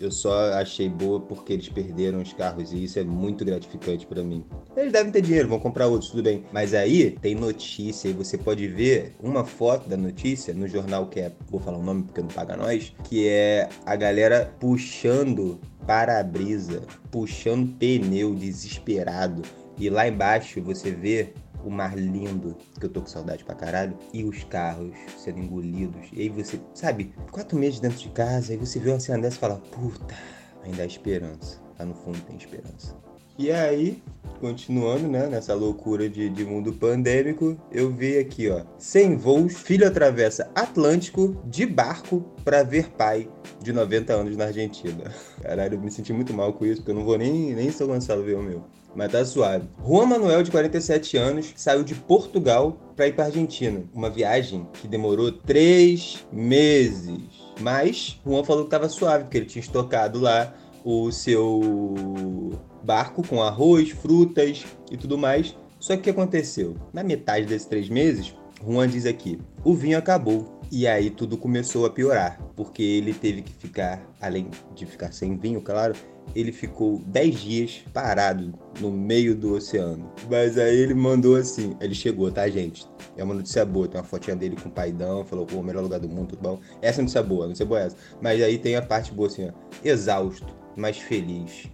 Eu 0.00 0.12
só 0.12 0.52
achei 0.52 0.88
boa 0.88 1.18
porque 1.18 1.52
eles 1.52 1.68
perderam 1.68 2.20
os 2.20 2.32
carros 2.32 2.72
e 2.72 2.84
isso 2.84 2.98
é 2.98 3.04
muito 3.04 3.44
gratificante 3.44 4.06
para 4.06 4.22
mim. 4.22 4.44
Eles 4.76 4.92
devem 4.92 5.10
ter 5.10 5.20
dinheiro, 5.20 5.48
vão 5.48 5.58
comprar 5.58 5.88
outros, 5.88 6.10
tudo 6.10 6.22
bem. 6.22 6.44
Mas 6.52 6.72
aí 6.72 7.10
tem 7.10 7.34
notícia 7.34 8.08
e 8.08 8.12
você 8.12 8.38
pode 8.38 8.68
ver 8.68 9.14
uma 9.20 9.44
foto 9.44 9.88
da 9.88 9.96
notícia 9.96 10.54
no 10.54 10.68
jornal 10.68 11.06
que 11.06 11.20
é, 11.20 11.32
vou 11.50 11.60
falar 11.60 11.78
o 11.78 11.82
nome 11.82 12.04
porque 12.04 12.20
não 12.20 12.28
paga 12.28 12.56
nós, 12.56 12.94
que 13.04 13.26
é 13.26 13.68
a 13.84 13.96
galera 13.96 14.54
puxando 14.60 15.58
para-brisa, 15.84 16.82
puxando 17.10 17.74
pneu 17.76 18.34
desesperado. 18.34 19.42
E 19.76 19.88
lá 19.90 20.06
embaixo 20.06 20.60
você 20.60 20.90
vê 20.90 21.32
o 21.64 21.70
mar 21.70 21.96
lindo, 21.96 22.56
que 22.78 22.86
eu 22.86 22.90
tô 22.90 23.00
com 23.00 23.06
saudade 23.06 23.44
pra 23.44 23.54
caralho, 23.54 23.96
e 24.12 24.24
os 24.24 24.44
carros 24.44 24.92
sendo 25.16 25.38
engolidos. 25.38 26.08
E 26.12 26.22
aí 26.22 26.28
você, 26.28 26.60
sabe, 26.74 27.12
quatro 27.30 27.58
meses 27.58 27.80
dentro 27.80 27.98
de 27.98 28.08
casa, 28.10 28.52
aí 28.52 28.58
você 28.58 28.78
vê 28.78 28.90
uma 28.90 29.00
cena 29.00 29.22
dessa 29.22 29.36
e 29.36 29.40
fala, 29.40 29.56
puta, 29.56 30.14
ainda 30.62 30.82
há 30.82 30.86
esperança. 30.86 31.60
Lá 31.78 31.84
no 31.84 31.94
fundo 31.94 32.20
tem 32.22 32.36
esperança. 32.36 33.07
E 33.38 33.52
aí, 33.52 34.02
continuando, 34.40 35.06
né, 35.06 35.28
nessa 35.28 35.54
loucura 35.54 36.08
de, 36.08 36.28
de 36.28 36.44
mundo 36.44 36.72
pandêmico, 36.72 37.56
eu 37.70 37.88
vi 37.88 38.18
aqui, 38.18 38.50
ó. 38.50 38.62
Sem 38.76 39.16
voos, 39.16 39.54
filho 39.54 39.86
atravessa 39.86 40.50
Atlântico 40.56 41.40
de 41.46 41.64
barco 41.64 42.20
para 42.44 42.64
ver 42.64 42.88
pai 42.88 43.30
de 43.62 43.72
90 43.72 44.12
anos 44.12 44.36
na 44.36 44.46
Argentina. 44.46 45.04
Caralho, 45.40 45.74
eu 45.76 45.80
me 45.80 45.88
senti 45.88 46.12
muito 46.12 46.34
mal 46.34 46.52
com 46.52 46.66
isso, 46.66 46.78
porque 46.78 46.90
eu 46.90 46.96
não 46.96 47.04
vou 47.04 47.16
nem, 47.16 47.54
nem 47.54 47.70
São 47.70 47.86
Gonçalo 47.86 48.24
ver 48.24 48.34
o 48.34 48.42
meu. 48.42 48.64
Mas 48.92 49.12
tá 49.12 49.24
suave. 49.24 49.68
Juan 49.86 50.06
Manuel, 50.06 50.42
de 50.42 50.50
47 50.50 51.16
anos, 51.16 51.52
saiu 51.54 51.84
de 51.84 51.94
Portugal 51.94 52.76
para 52.96 53.06
ir 53.06 53.12
para 53.12 53.26
Argentina. 53.26 53.84
Uma 53.94 54.10
viagem 54.10 54.66
que 54.80 54.88
demorou 54.88 55.30
três 55.30 56.26
meses. 56.32 57.20
Mas 57.60 58.20
Juan 58.26 58.42
falou 58.42 58.64
que 58.64 58.70
tava 58.70 58.88
suave, 58.88 59.24
porque 59.24 59.36
ele 59.36 59.46
tinha 59.46 59.62
estocado 59.62 60.18
lá 60.18 60.52
o 60.84 61.10
seu 61.10 62.52
barco 62.82 63.26
com 63.26 63.42
arroz, 63.42 63.90
frutas 63.90 64.64
e 64.90 64.96
tudo 64.96 65.18
mais. 65.18 65.56
Só 65.78 65.94
que 65.94 66.00
o 66.00 66.02
que 66.04 66.10
aconteceu? 66.10 66.76
Na 66.92 67.04
metade 67.04 67.46
desses 67.46 67.68
três 67.68 67.88
meses, 67.88 68.34
Juan 68.66 68.88
diz 68.88 69.06
aqui: 69.06 69.38
o 69.64 69.74
vinho 69.74 69.98
acabou. 69.98 70.58
E 70.70 70.86
aí 70.86 71.08
tudo 71.08 71.38
começou 71.38 71.86
a 71.86 71.90
piorar, 71.90 72.38
porque 72.54 72.82
ele 72.82 73.14
teve 73.14 73.40
que 73.40 73.54
ficar, 73.54 74.06
além 74.20 74.50
de 74.74 74.84
ficar 74.84 75.12
sem 75.12 75.34
vinho, 75.34 75.62
claro, 75.62 75.94
ele 76.34 76.52
ficou 76.52 76.98
10 77.06 77.40
dias 77.40 77.84
parado 77.90 78.52
no 78.78 78.90
meio 78.90 79.34
do 79.34 79.54
oceano. 79.54 80.12
Mas 80.28 80.58
aí 80.58 80.76
ele 80.76 80.92
mandou 80.92 81.36
assim, 81.36 81.74
ele 81.80 81.94
chegou, 81.94 82.30
tá, 82.30 82.46
gente? 82.50 82.86
É 83.16 83.24
uma 83.24 83.32
notícia 83.32 83.64
boa, 83.64 83.88
tem 83.88 83.98
uma 83.98 84.06
fotinha 84.06 84.36
dele 84.36 84.56
com 84.62 84.68
o 84.68 84.72
paidão, 84.72 85.24
falou, 85.24 85.46
pô, 85.46 85.56
o 85.56 85.62
melhor 85.62 85.82
lugar 85.82 86.00
do 86.00 86.08
mundo, 86.08 86.28
tudo 86.28 86.42
bom. 86.42 86.60
Essa 86.82 87.00
é 87.00 87.02
notícia 87.02 87.22
boa, 87.22 87.46
notícia 87.46 87.64
boa 87.64 87.80
é 87.80 87.86
essa. 87.86 87.96
Mas 88.20 88.42
aí 88.42 88.58
tem 88.58 88.76
a 88.76 88.82
parte 88.82 89.10
boa 89.10 89.28
assim, 89.28 89.48
ó, 89.48 89.52
exausto, 89.82 90.54
mas 90.78 90.98
feliz. 90.98 91.68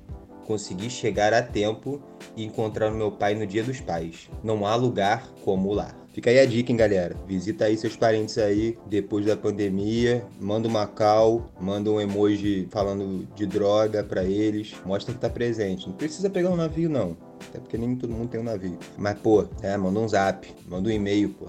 Consegui 0.46 0.90
chegar 0.90 1.32
a 1.32 1.42
tempo 1.42 2.02
e 2.36 2.44
encontrar 2.44 2.90
meu 2.90 3.12
pai 3.12 3.34
no 3.34 3.46
dia 3.46 3.62
dos 3.62 3.80
pais. 3.80 4.28
Não 4.42 4.66
há 4.66 4.74
lugar 4.74 5.30
como 5.42 5.72
lá. 5.72 5.94
Fica 6.12 6.30
aí 6.30 6.38
a 6.38 6.46
dica, 6.46 6.70
hein, 6.70 6.76
galera. 6.76 7.16
Visita 7.26 7.64
aí 7.64 7.76
seus 7.76 7.96
parentes 7.96 8.38
aí 8.38 8.78
depois 8.86 9.26
da 9.26 9.36
pandemia. 9.36 10.24
Manda 10.40 10.68
uma 10.68 10.86
cal, 10.86 11.50
manda 11.60 11.90
um 11.90 12.00
emoji 12.00 12.68
falando 12.70 13.26
de 13.34 13.46
droga 13.46 14.04
para 14.04 14.22
eles. 14.22 14.74
Mostra 14.84 15.12
que 15.12 15.20
tá 15.20 15.28
presente. 15.28 15.88
Não 15.88 15.96
precisa 15.96 16.30
pegar 16.30 16.50
um 16.50 16.56
navio, 16.56 16.88
não. 16.88 17.16
Até 17.48 17.58
porque 17.58 17.76
nem 17.76 17.96
todo 17.96 18.12
mundo 18.12 18.28
tem 18.28 18.40
um 18.40 18.44
navio. 18.44 18.78
Mas, 18.96 19.18
pô, 19.18 19.44
é, 19.60 19.76
manda 19.76 19.98
um 19.98 20.08
zap, 20.08 20.46
manda 20.68 20.88
um 20.88 20.92
e-mail, 20.92 21.30
pô. 21.30 21.46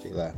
Sei 0.00 0.12
lá. 0.12 0.32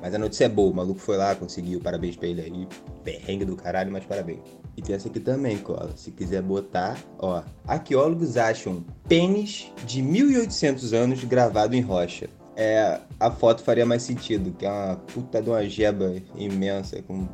Mas 0.00 0.14
a 0.14 0.18
notícia 0.18 0.44
é 0.44 0.48
boa, 0.48 0.70
o 0.70 0.74
maluco 0.74 1.00
foi 1.00 1.16
lá, 1.16 1.34
conseguiu, 1.34 1.80
parabéns 1.80 2.16
pra 2.16 2.28
ele 2.28 2.40
aí. 2.40 2.68
Perrengue 3.02 3.44
do 3.44 3.56
caralho, 3.56 3.90
mas 3.90 4.04
parabéns. 4.04 4.40
E 4.76 4.82
tem 4.82 4.94
essa 4.94 5.08
aqui 5.08 5.18
também, 5.20 5.58
cola. 5.58 5.90
Se 5.96 6.10
quiser 6.10 6.42
botar, 6.42 6.98
ó. 7.18 7.42
Arqueólogos 7.66 8.36
acham 8.36 8.84
pênis 9.08 9.72
de 9.86 10.00
1800 10.02 10.92
anos 10.92 11.24
gravado 11.24 11.74
em 11.74 11.80
rocha 11.80 12.28
é, 12.58 13.00
a 13.20 13.30
foto 13.30 13.62
faria 13.62 13.86
mais 13.86 14.02
sentido, 14.02 14.50
que 14.50 14.66
é 14.66 14.68
uma 14.68 14.96
puta 14.96 15.40
de 15.40 15.48
uma 15.48 15.64
jeba 15.68 16.12
imensa, 16.34 17.00
com 17.02 17.28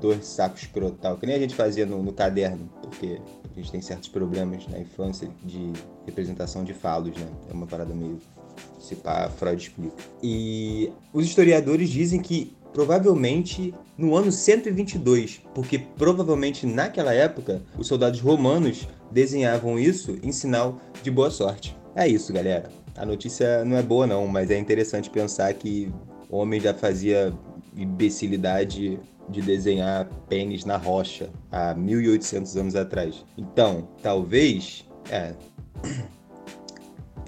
dois 0.00 0.24
sacos 0.24 0.62
escrotal, 0.62 1.16
que 1.16 1.26
nem 1.26 1.34
a 1.34 1.38
gente 1.40 1.56
fazia 1.56 1.84
no, 1.84 2.00
no, 2.00 2.12
caderno, 2.12 2.70
porque 2.80 3.20
a 3.50 3.54
gente 3.58 3.72
tem 3.72 3.82
certos 3.82 4.08
problemas 4.08 4.68
na 4.68 4.78
infância 4.78 5.28
de 5.42 5.72
representação 6.06 6.62
de 6.62 6.72
falos, 6.72 7.16
né? 7.16 7.26
É 7.50 7.52
uma 7.52 7.66
parada 7.66 7.92
meio. 7.92 8.20
Se 8.78 8.96
pá, 8.96 9.28
Freud 9.28 9.62
explica. 9.62 9.96
E 10.22 10.92
os 11.12 11.24
historiadores 11.26 11.88
dizem 11.88 12.20
que 12.20 12.56
provavelmente 12.72 13.74
no 13.96 14.14
ano 14.14 14.30
122, 14.30 15.42
porque 15.54 15.78
provavelmente 15.78 16.66
naquela 16.66 17.12
época 17.12 17.62
os 17.76 17.86
soldados 17.86 18.20
romanos 18.20 18.86
desenhavam 19.10 19.78
isso 19.78 20.18
em 20.22 20.30
sinal 20.32 20.80
de 21.02 21.10
boa 21.10 21.30
sorte. 21.30 21.76
É 21.94 22.06
isso, 22.06 22.32
galera. 22.32 22.70
A 22.96 23.04
notícia 23.04 23.64
não 23.64 23.76
é 23.76 23.82
boa, 23.82 24.06
não, 24.06 24.26
mas 24.26 24.50
é 24.50 24.58
interessante 24.58 25.10
pensar 25.10 25.52
que 25.54 25.92
homem 26.30 26.60
já 26.60 26.74
fazia 26.74 27.32
imbecilidade 27.76 28.98
de 29.28 29.42
desenhar 29.42 30.08
pênis 30.28 30.64
na 30.64 30.76
rocha 30.76 31.30
há 31.50 31.74
1800 31.74 32.56
anos 32.56 32.76
atrás. 32.76 33.24
Então, 33.36 33.88
talvez. 34.02 34.86
É. 35.10 35.34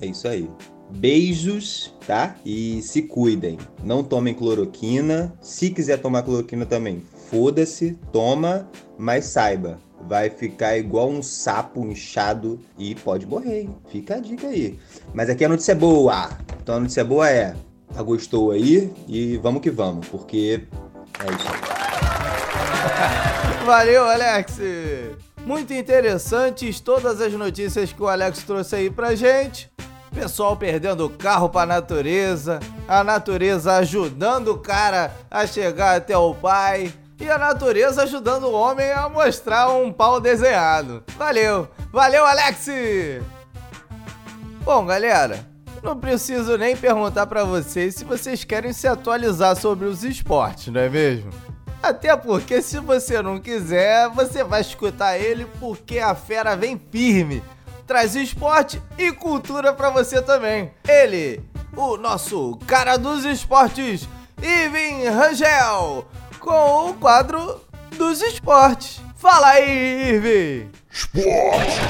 É 0.03 0.07
isso 0.07 0.27
aí. 0.27 0.49
Beijos, 0.93 1.95
tá? 2.07 2.37
E 2.45 2.83
se 2.83 3.03
cuidem. 3.03 3.59
Não 3.85 4.03
tomem 4.03 4.35
cloroquina. 4.35 5.33
Se 5.41 5.71
quiser 5.71 5.99
tomar 5.99 6.23
cloroquina 6.23 6.67
também, 6.67 7.03
foda-se, 7.31 7.97
toma, 8.13 8.69
mas 8.99 9.27
saiba, 9.27 9.79
vai 10.09 10.29
ficar 10.31 10.77
igual 10.77 11.09
um 11.09 11.23
sapo 11.23 11.85
inchado 11.87 12.59
e 12.79 12.95
pode 12.95 13.27
morrer, 13.27 13.63
hein? 13.63 13.71
Fica 13.91 14.17
a 14.17 14.21
dica 14.21 14.49
aí. 14.49 14.79
Mas 15.15 15.31
aqui 15.31 15.45
a 15.45 15.49
notícia 15.49 15.73
é 15.73 15.77
boa. 15.77 16.31
Então 16.63 16.77
a 16.77 16.81
notícia 16.81 17.05
boa 17.05 17.31
é: 17.31 17.55
gostou 18.05 18.51
aí 18.51 18.93
e 19.09 19.37
vamos 19.39 19.63
que 19.63 19.71
vamos, 19.71 20.09
porque 20.09 20.67
é 21.19 21.27
isso. 21.33 21.49
Valeu, 23.65 24.05
Alex! 24.05 24.59
Muito 25.45 25.73
interessantes 25.73 26.81
todas 26.81 27.21
as 27.21 27.33
notícias 27.33 27.93
que 27.93 28.03
o 28.03 28.09
Alex 28.09 28.43
trouxe 28.43 28.77
aí 28.77 28.91
pra 28.91 29.15
gente. 29.15 29.71
Pessoal 30.13 30.57
perdendo 30.57 31.07
o 31.07 31.11
carro 31.11 31.49
pra 31.49 31.65
natureza, 31.65 32.59
a 32.89 33.05
natureza 33.05 33.77
ajudando 33.77 34.49
o 34.49 34.59
cara 34.59 35.15
a 35.31 35.47
chegar 35.47 35.97
até 35.97 36.17
o 36.17 36.35
pai 36.35 36.93
e 37.19 37.31
a 37.31 37.39
natureza 37.39 38.03
ajudando 38.03 38.45
o 38.45 38.53
homem 38.53 38.91
a 38.91 39.09
mostrar 39.09 39.71
um 39.71 39.93
pau 39.93 40.21
desenhado. 40.21 41.05
Valeu! 41.17 41.69
Valeu, 41.93 42.27
Alex! 42.27 42.69
Bom, 44.65 44.85
galera, 44.85 45.47
não 45.83 45.97
preciso 45.97 46.59
nem 46.59 46.77
perguntar 46.77 47.27
para 47.27 47.45
vocês 47.45 47.95
se 47.95 48.05
vocês 48.05 48.43
querem 48.45 48.73
se 48.73 48.89
atualizar 48.89 49.57
sobre 49.57 49.87
os 49.87 50.03
esportes, 50.03 50.73
não 50.73 50.81
é 50.81 50.89
mesmo? 50.89 51.31
Até 51.83 52.15
porque 52.15 52.61
se 52.61 52.79
você 52.79 53.23
não 53.23 53.41
quiser, 53.41 54.09
você 54.11 54.45
vai 54.45 54.61
escutar 54.61 55.17
ele 55.19 55.47
porque 55.59 55.99
a 55.99 56.15
fera 56.15 56.55
vem 56.55 56.81
firme. 56.91 57.43
Traz 57.91 58.15
esporte 58.15 58.81
e 58.97 59.11
cultura 59.11 59.73
para 59.73 59.91
você 59.91 60.23
também. 60.23 60.71
Ele, 60.87 61.41
o 61.77 61.97
nosso 61.97 62.57
cara 62.65 62.97
dos 62.97 63.25
esportes, 63.25 64.09
Ivan 64.41 65.11
Rangel 65.11 66.07
com 66.39 66.91
o 66.91 66.95
quadro 66.95 67.61
dos 67.99 68.23
esportes. 68.23 69.01
Fala 69.17 69.49
aí, 69.49 70.09
Irving! 70.09 70.71
Esporte! 70.89 71.81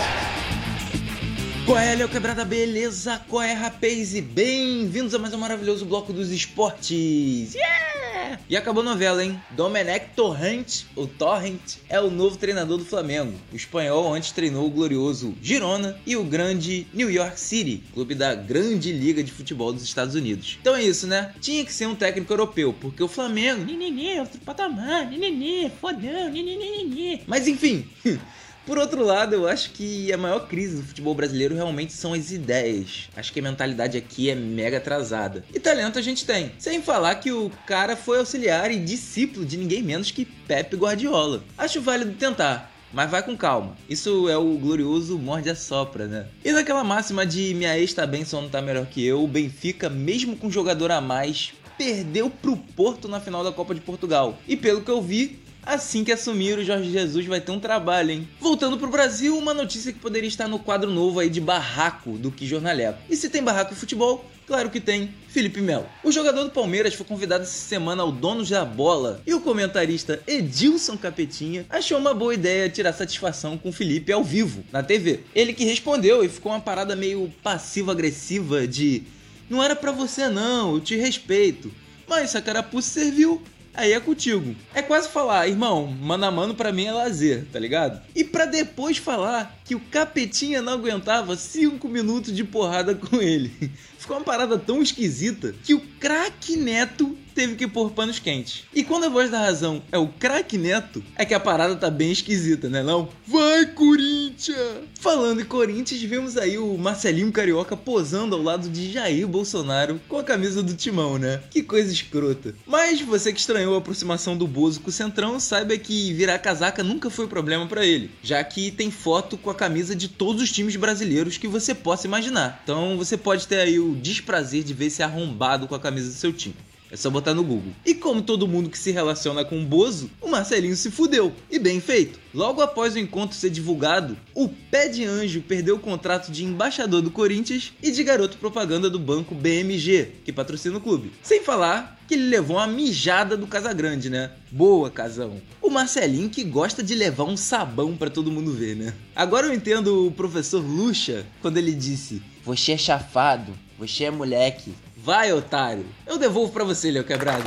Qual 1.66 1.78
é, 1.78 1.94
Léo 1.94 2.08
Quebrada? 2.08 2.46
Beleza? 2.46 3.20
Qual 3.28 3.42
é, 3.42 3.52
rapaz? 3.52 4.14
E 4.14 4.22
bem-vindos 4.22 5.14
a 5.14 5.18
mais 5.18 5.34
um 5.34 5.38
maravilhoso 5.38 5.84
bloco 5.84 6.14
dos 6.14 6.30
esportes! 6.30 7.54
Yeah! 7.54 7.99
E 8.48 8.56
acabou 8.56 8.82
a 8.82 8.84
novela, 8.84 9.24
hein? 9.24 9.40
Domenech 9.50 10.06
Torrent, 10.14 10.82
o 10.96 11.06
Torrent, 11.06 11.76
é 11.88 12.00
o 12.00 12.10
novo 12.10 12.36
treinador 12.36 12.78
do 12.78 12.84
Flamengo. 12.84 13.32
O 13.52 13.56
espanhol 13.56 14.12
antes 14.12 14.32
treinou 14.32 14.66
o 14.66 14.70
glorioso 14.70 15.34
Girona 15.40 15.98
e 16.06 16.16
o 16.16 16.24
grande 16.24 16.86
New 16.92 17.10
York 17.10 17.38
City, 17.38 17.82
clube 17.92 18.14
da 18.14 18.34
grande 18.34 18.92
liga 18.92 19.22
de 19.22 19.32
futebol 19.32 19.72
dos 19.72 19.82
Estados 19.82 20.14
Unidos. 20.14 20.58
Então 20.60 20.74
é 20.74 20.82
isso, 20.82 21.06
né? 21.06 21.34
Tinha 21.40 21.64
que 21.64 21.72
ser 21.72 21.86
um 21.86 21.94
técnico 21.94 22.32
europeu, 22.32 22.74
porque 22.80 23.02
o 23.02 23.08
Flamengo, 23.08 23.64
ninini, 23.64 24.20
outro 24.20 24.40
patamar, 24.40 25.06
ninini, 25.06 25.70
fodão, 25.80 26.28
ninini. 26.28 27.22
Mas 27.26 27.46
enfim... 27.48 27.88
Por 28.66 28.78
outro 28.78 29.02
lado, 29.02 29.34
eu 29.34 29.48
acho 29.48 29.70
que 29.70 30.12
a 30.12 30.16
maior 30.16 30.46
crise 30.46 30.76
do 30.76 30.82
futebol 30.82 31.14
brasileiro 31.14 31.54
realmente 31.54 31.92
são 31.92 32.12
as 32.12 32.30
ideias. 32.30 33.08
Acho 33.16 33.32
que 33.32 33.40
a 33.40 33.42
mentalidade 33.42 33.96
aqui 33.96 34.30
é 34.30 34.34
mega 34.34 34.76
atrasada. 34.76 35.44
E 35.52 35.58
talento 35.58 35.98
a 35.98 36.02
gente 36.02 36.24
tem. 36.24 36.52
Sem 36.58 36.82
falar 36.82 37.14
que 37.16 37.32
o 37.32 37.50
cara 37.66 37.96
foi 37.96 38.18
auxiliar 38.18 38.70
e 38.70 38.78
discípulo 38.78 39.46
de 39.46 39.56
ninguém 39.56 39.82
menos 39.82 40.10
que 40.10 40.24
Pepe 40.24 40.76
Guardiola. 40.76 41.42
Acho 41.56 41.80
válido 41.80 42.12
tentar. 42.12 42.70
Mas 42.92 43.10
vai 43.10 43.22
com 43.22 43.36
calma. 43.36 43.76
Isso 43.88 44.28
é 44.28 44.36
o 44.36 44.58
glorioso 44.58 45.16
morde 45.16 45.48
a 45.48 45.54
sopra, 45.54 46.06
né? 46.06 46.26
E 46.44 46.52
naquela 46.52 46.82
máxima 46.82 47.24
de 47.24 47.54
minha 47.54 47.78
ex 47.78 47.94
tá 47.94 48.04
bem, 48.04 48.24
só 48.24 48.40
não 48.40 48.48
tá 48.48 48.60
melhor 48.60 48.86
que 48.86 49.04
eu, 49.04 49.22
o 49.22 49.28
Benfica, 49.28 49.88
mesmo 49.88 50.36
com 50.36 50.48
um 50.48 50.50
jogador 50.50 50.90
a 50.90 51.00
mais, 51.00 51.52
perdeu 51.78 52.28
pro 52.28 52.56
Porto 52.56 53.06
na 53.08 53.20
final 53.20 53.44
da 53.44 53.52
Copa 53.52 53.74
de 53.74 53.80
Portugal. 53.80 54.38
E 54.46 54.56
pelo 54.56 54.82
que 54.82 54.90
eu 54.90 55.00
vi, 55.00 55.38
Assim 55.70 56.02
que 56.02 56.10
assumir, 56.10 56.58
o 56.58 56.64
Jorge 56.64 56.90
Jesus 56.90 57.26
vai 57.26 57.40
ter 57.40 57.52
um 57.52 57.60
trabalho, 57.60 58.10
hein? 58.10 58.28
Voltando 58.40 58.76
pro 58.76 58.90
Brasil, 58.90 59.38
uma 59.38 59.54
notícia 59.54 59.92
que 59.92 60.00
poderia 60.00 60.26
estar 60.26 60.48
no 60.48 60.58
quadro 60.58 60.90
novo 60.90 61.20
aí 61.20 61.30
de 61.30 61.40
barraco 61.40 62.18
do 62.18 62.28
que 62.32 62.44
jornaleco. 62.44 62.98
E 63.08 63.14
se 63.14 63.30
tem 63.30 63.40
barraco 63.40 63.72
futebol, 63.76 64.28
Claro 64.48 64.68
que 64.68 64.80
tem, 64.80 65.14
Felipe 65.28 65.60
Melo. 65.60 65.86
O 66.02 66.10
jogador 66.10 66.42
do 66.42 66.50
Palmeiras 66.50 66.94
foi 66.94 67.06
convidado 67.06 67.44
essa 67.44 67.52
semana 67.52 68.02
ao 68.02 68.10
dono 68.10 68.44
da 68.44 68.64
bola 68.64 69.22
e 69.24 69.32
o 69.32 69.40
comentarista 69.40 70.20
Edilson 70.26 70.96
Capetinha 70.96 71.64
achou 71.70 71.98
uma 71.98 72.12
boa 72.12 72.34
ideia 72.34 72.68
tirar 72.68 72.92
satisfação 72.92 73.56
com 73.56 73.70
Felipe 73.70 74.10
ao 74.10 74.24
vivo, 74.24 74.64
na 74.72 74.82
TV. 74.82 75.20
Ele 75.36 75.52
que 75.52 75.64
respondeu 75.64 76.24
e 76.24 76.28
ficou 76.28 76.50
uma 76.50 76.60
parada 76.60 76.96
meio 76.96 77.32
passivo-agressiva 77.44 78.66
de 78.66 79.04
não 79.48 79.62
era 79.62 79.76
para 79.76 79.92
você 79.92 80.28
não, 80.28 80.74
eu 80.74 80.80
te 80.80 80.96
respeito. 80.96 81.72
Mas 82.08 82.30
se 82.30 82.36
a 82.36 82.42
carapuça 82.42 82.90
serviu, 82.90 83.40
aí 83.74 83.92
é 83.92 84.00
contigo. 84.00 84.54
É 84.74 84.82
quase 84.82 85.08
falar, 85.08 85.48
irmão, 85.48 85.86
mano 85.86 86.24
a 86.24 86.30
mano 86.30 86.54
pra 86.54 86.72
mim 86.72 86.84
é 86.84 86.92
lazer, 86.92 87.46
tá 87.52 87.58
ligado? 87.58 88.00
E 88.14 88.24
pra 88.24 88.44
depois 88.44 88.98
falar 88.98 89.58
que 89.64 89.74
o 89.74 89.80
capetinha 89.80 90.60
não 90.60 90.74
aguentava 90.74 91.36
5 91.36 91.88
minutos 91.88 92.34
de 92.34 92.44
porrada 92.44 92.94
com 92.94 93.20
ele. 93.20 93.70
Ficou 94.00 94.16
uma 94.16 94.24
parada 94.24 94.58
tão 94.58 94.80
esquisita 94.80 95.54
que 95.62 95.74
o 95.74 95.80
craque 96.00 96.56
Neto 96.56 97.14
teve 97.34 97.54
que 97.54 97.68
pôr 97.68 97.90
panos 97.90 98.18
quentes. 98.18 98.64
E 98.74 98.82
quando 98.82 99.04
a 99.04 99.08
voz 99.08 99.30
da 99.30 99.38
razão 99.38 99.82
é 99.92 99.98
o 99.98 100.08
craque 100.08 100.56
Neto, 100.56 101.02
é 101.16 101.24
que 101.24 101.34
a 101.34 101.38
parada 101.38 101.76
tá 101.76 101.90
bem 101.90 102.10
esquisita, 102.10 102.68
né 102.68 102.82
não? 102.82 103.08
Vai, 103.26 103.66
Corinthians! 103.66 104.56
Falando 104.98 105.40
em 105.40 105.44
Corinthians, 105.44 106.02
vemos 106.02 106.36
aí 106.36 106.58
o 106.58 106.76
Marcelinho 106.78 107.30
Carioca 107.30 107.76
posando 107.76 108.34
ao 108.34 108.42
lado 108.42 108.68
de 108.70 108.90
Jair 108.90 109.28
Bolsonaro 109.28 110.00
com 110.08 110.18
a 110.18 110.24
camisa 110.24 110.62
do 110.62 110.74
Timão, 110.74 111.18
né? 111.18 111.42
Que 111.50 111.62
coisa 111.62 111.92
escrota. 111.92 112.54
Mas 112.66 113.00
você 113.00 113.32
que 113.32 113.40
estranhou 113.40 113.74
a 113.74 113.78
aproximação 113.78 114.36
do 114.36 114.46
Bozo 114.46 114.80
com 114.80 114.88
o 114.88 114.92
Centrão, 114.92 115.38
saiba 115.38 115.76
que 115.76 116.12
virar 116.14 116.38
casaca 116.38 116.82
nunca 116.82 117.10
foi 117.10 117.28
problema 117.28 117.66
para 117.66 117.84
ele, 117.84 118.10
já 118.22 118.42
que 118.42 118.70
tem 118.70 118.90
foto 118.90 119.36
com 119.36 119.50
a 119.50 119.54
camisa 119.54 119.94
de 119.94 120.08
todos 120.08 120.42
os 120.42 120.50
times 120.50 120.76
brasileiros 120.76 121.36
que 121.36 121.46
você 121.46 121.74
possa 121.74 122.06
imaginar. 122.06 122.60
Então 122.64 122.96
você 122.96 123.16
pode 123.16 123.46
ter 123.46 123.60
aí 123.60 123.78
o 123.78 123.89
desprazer 123.94 124.62
de 124.62 124.74
ver 124.74 124.86
esse 124.86 125.02
arrombado 125.02 125.66
com 125.66 125.74
a 125.74 125.80
camisa 125.80 126.08
do 126.08 126.14
seu 126.14 126.32
time. 126.32 126.56
É 126.92 126.96
só 126.96 127.08
botar 127.08 127.34
no 127.34 127.44
Google. 127.44 127.72
E 127.86 127.94
como 127.94 128.20
todo 128.20 128.48
mundo 128.48 128.68
que 128.68 128.78
se 128.78 128.90
relaciona 128.90 129.44
com 129.44 129.62
o 129.62 129.64
Bozo, 129.64 130.10
o 130.20 130.28
Marcelinho 130.28 130.74
se 130.74 130.90
fudeu. 130.90 131.32
E 131.48 131.56
bem 131.56 131.80
feito. 131.80 132.18
Logo 132.34 132.60
após 132.60 132.94
o 132.94 132.98
encontro 132.98 133.36
ser 133.36 133.50
divulgado, 133.50 134.16
o 134.34 134.48
Pé 134.48 134.88
de 134.88 135.04
Anjo 135.04 135.40
perdeu 135.40 135.76
o 135.76 135.80
contrato 135.80 136.32
de 136.32 136.44
embaixador 136.44 137.00
do 137.00 137.10
Corinthians 137.10 137.72
e 137.80 137.92
de 137.92 138.02
garoto 138.02 138.38
propaganda 138.38 138.90
do 138.90 138.98
banco 138.98 139.36
BMG, 139.36 140.16
que 140.24 140.32
patrocina 140.32 140.78
o 140.78 140.80
clube. 140.80 141.12
Sem 141.22 141.44
falar 141.44 141.96
que 142.08 142.14
ele 142.14 142.28
levou 142.28 142.56
uma 142.56 142.66
mijada 142.66 143.36
do 143.36 143.46
Casagrande, 143.46 144.10
né? 144.10 144.32
Boa, 144.50 144.90
Casão. 144.90 145.40
O 145.62 145.70
Marcelinho 145.70 146.28
que 146.28 146.42
gosta 146.42 146.82
de 146.82 146.96
levar 146.96 147.22
um 147.22 147.36
sabão 147.36 147.96
para 147.96 148.10
todo 148.10 148.32
mundo 148.32 148.52
ver, 148.52 148.74
né? 148.74 148.92
Agora 149.14 149.46
eu 149.46 149.54
entendo 149.54 150.08
o 150.08 150.10
professor 150.10 150.60
Lucha 150.60 151.24
quando 151.40 151.58
ele 151.58 151.72
disse: 151.72 152.20
Você 152.44 152.72
é 152.72 152.76
chafado, 152.76 153.52
você 153.80 154.04
é 154.04 154.10
moleque, 154.10 154.74
Vai, 155.02 155.32
otário. 155.32 155.86
Eu 156.06 156.18
devolvo 156.18 156.52
pra 156.52 156.62
você, 156.62 156.90
Leo 156.90 157.02
Quebrado. 157.02 157.44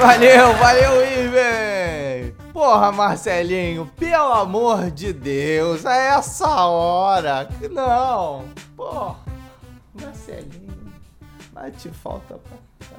Valeu, 0.00 0.52
valeu, 0.54 1.06
Iven! 1.06 2.34
Porra, 2.52 2.90
Marcelinho, 2.90 3.88
pelo 3.96 4.32
amor 4.32 4.90
de 4.90 5.12
Deus, 5.12 5.84
é 5.84 6.08
essa 6.08 6.66
hora. 6.66 7.48
Não, 7.70 8.46
porra, 8.76 9.16
Marcelinho, 9.94 10.92
te 11.78 11.88
falta 11.90 12.34
pra... 12.34 12.98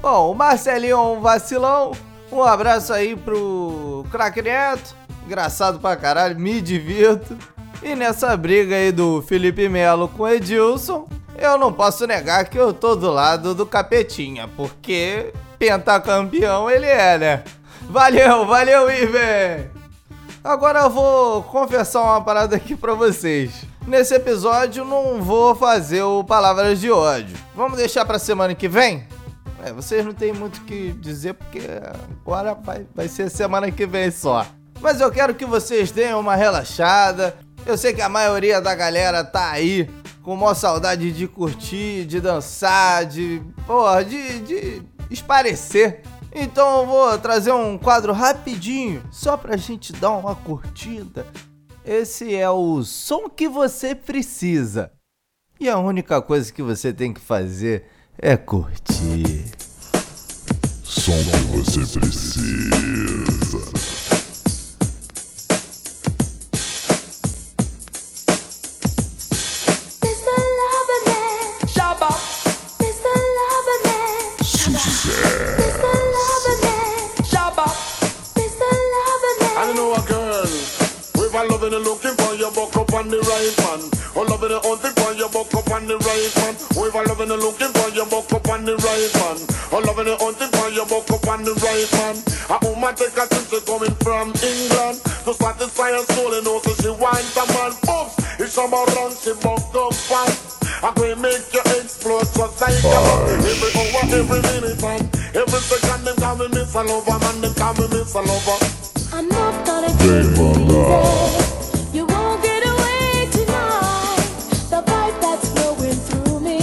Bom, 0.00 0.32
o 0.32 0.34
Marcelinho 0.34 0.96
é 0.96 1.00
um 1.00 1.20
vacilão. 1.20 1.92
Um 2.32 2.42
abraço 2.42 2.94
aí 2.94 3.14
pro 3.14 4.06
Crack 4.10 4.40
Neto. 4.40 4.96
Engraçado 5.26 5.78
pra 5.78 5.96
caralho, 5.96 6.40
me 6.40 6.62
divirto. 6.62 7.36
E 7.82 7.94
nessa 7.94 8.34
briga 8.34 8.74
aí 8.74 8.90
do 8.90 9.20
Felipe 9.20 9.68
Melo 9.68 10.08
com 10.08 10.26
Edilson, 10.26 11.06
eu 11.38 11.58
não 11.58 11.72
posso 11.72 12.06
negar 12.06 12.44
que 12.48 12.58
eu 12.58 12.72
tô 12.72 12.94
do 12.94 13.10
lado 13.10 13.54
do 13.54 13.66
capetinha, 13.66 14.48
porque 14.56 15.32
pentacampeão 15.58 16.70
ele 16.70 16.86
é, 16.86 17.18
né? 17.18 17.44
Valeu, 17.82 18.46
valeu, 18.46 18.90
Iven! 18.90 19.70
Agora 20.42 20.80
eu 20.80 20.90
vou 20.90 21.42
confessar 21.44 22.02
uma 22.02 22.20
parada 22.20 22.56
aqui 22.56 22.76
pra 22.76 22.94
vocês. 22.94 23.64
Nesse 23.86 24.14
episódio 24.14 24.84
não 24.84 25.22
vou 25.22 25.54
fazer 25.54 26.02
o 26.02 26.24
Palavras 26.24 26.80
de 26.80 26.90
Ódio. 26.90 27.36
Vamos 27.54 27.78
deixar 27.78 28.04
pra 28.04 28.18
semana 28.18 28.54
que 28.54 28.68
vem? 28.68 29.06
É, 29.64 29.72
vocês 29.72 30.04
não 30.04 30.12
tem 30.12 30.32
muito 30.32 30.58
o 30.58 30.64
que 30.64 30.92
dizer 30.92 31.34
porque 31.34 31.60
agora 32.22 32.54
vai, 32.54 32.86
vai 32.94 33.08
ser 33.08 33.30
semana 33.30 33.70
que 33.70 33.86
vem 33.86 34.10
só. 34.10 34.46
Mas 34.80 35.00
eu 35.00 35.10
quero 35.10 35.34
que 35.34 35.46
vocês 35.46 35.90
deem 35.90 36.14
uma 36.14 36.36
relaxada. 36.36 37.34
Eu 37.64 37.78
sei 37.78 37.94
que 37.94 38.02
a 38.02 38.08
maioria 38.08 38.60
da 38.60 38.74
galera 38.74 39.24
tá 39.24 39.50
aí 39.50 39.88
com 40.24 40.34
maior 40.34 40.54
saudade 40.54 41.12
de 41.12 41.28
curtir, 41.28 42.06
de 42.06 42.20
dançar, 42.20 43.04
de. 43.04 43.42
Porra, 43.66 44.02
de, 44.02 44.40
de 44.40 44.82
esparecer. 45.10 46.02
Então 46.34 46.80
eu 46.80 46.86
vou 46.86 47.18
trazer 47.18 47.52
um 47.52 47.78
quadro 47.78 48.12
rapidinho, 48.12 49.04
só 49.12 49.36
pra 49.36 49.56
gente 49.56 49.92
dar 49.92 50.10
uma 50.10 50.34
curtida. 50.34 51.24
Esse 51.84 52.34
é 52.34 52.50
o 52.50 52.82
som 52.82 53.28
que 53.28 53.46
você 53.48 53.94
precisa. 53.94 54.90
E 55.60 55.68
a 55.68 55.78
única 55.78 56.20
coisa 56.20 56.52
que 56.52 56.62
você 56.62 56.92
tem 56.92 57.12
que 57.12 57.20
fazer 57.20 57.84
é 58.18 58.36
curtir. 58.36 59.44
Som 60.82 61.12
que 61.12 61.56
você 61.58 62.00
precisa. 62.00 63.93
Loving 81.50 81.74
and 81.74 81.84
looking 81.84 82.14
for 82.14 82.34
your 82.34 82.52
buck 82.52 82.76
up 82.76 82.92
on 82.94 83.08
the 83.10 83.18
right 83.18 83.56
man. 83.64 83.80
Oh, 84.14 84.22
loving 84.22 84.54
and 84.54 84.62
hunting 84.62 84.94
for 84.94 85.12
your 85.18 85.28
buck 85.28 85.50
up 85.50 85.70
on 85.74 85.86
the 85.90 85.98
right 85.98 86.32
man. 86.38 86.54
Oh, 86.78 86.86
if 86.86 86.94
I 86.94 87.02
loving 87.04 87.30
and 87.30 87.42
looking 87.42 87.72
for 87.74 87.90
your 87.90 88.06
buck 88.06 88.30
up 88.32 88.48
on 88.48 88.64
the 88.64 88.78
right 88.78 89.12
man. 89.18 89.36
Oh, 89.74 89.82
loving 89.82 90.08
and 90.08 90.20
hunting 90.22 90.52
for 90.54 90.70
your 90.70 90.86
buck 90.86 91.10
up 91.10 91.26
on 91.26 91.42
the 91.42 91.54
right 91.58 91.90
man. 91.98 92.16
A 92.48 92.56
woman 92.62 92.94
take 92.94 93.18
a 93.18 93.24
trip 93.26 93.66
coming 93.66 93.96
from 94.00 94.30
England 94.40 94.96
to 95.26 95.32
satisfy 95.34 95.90
her 95.90 96.06
soul 96.14 96.32
and 96.32 96.46
also 96.46 96.72
she 96.80 96.90
wants 96.94 97.34
a 97.34 97.44
man. 97.50 97.72
Oops, 97.82 98.14
if 98.38 98.48
someone 98.48 98.86
runs, 98.94 99.18
she 99.20 99.34
buck 99.42 99.74
up 99.74 99.92
fast. 99.92 100.62
I'm 100.86 100.94
gonna 100.94 101.16
make 101.18 101.44
you 101.50 101.64
explode 101.82 102.28
just 102.30 102.60
like 102.62 102.78
a 102.78 102.94
Every 103.42 103.70
hour, 103.74 104.02
every 104.06 104.40
minute, 104.54 104.80
man. 104.80 105.02
Every 105.34 105.60
second, 105.66 106.04
them 106.06 106.16
call 106.16 106.36
me 106.38 106.48
Miss 106.54 106.74
Lover, 106.74 107.18
man. 107.18 107.40
Them 107.42 107.54
call 107.58 107.74
me 107.74 107.88
Miss 107.90 108.14
Lover. 108.14 108.93
I'm 109.16 109.28
not 109.28 109.64
gonna 109.64 109.92
give 110.02 110.36
you. 110.36 110.82
You 111.96 112.04
won't 112.04 112.42
get 112.42 112.62
away 112.66 113.28
tonight. 113.30 114.26
The 114.72 114.82
vibe 114.82 115.20
that's 115.20 115.48
flowing 115.54 115.98
through 116.06 116.40
me 116.40 116.58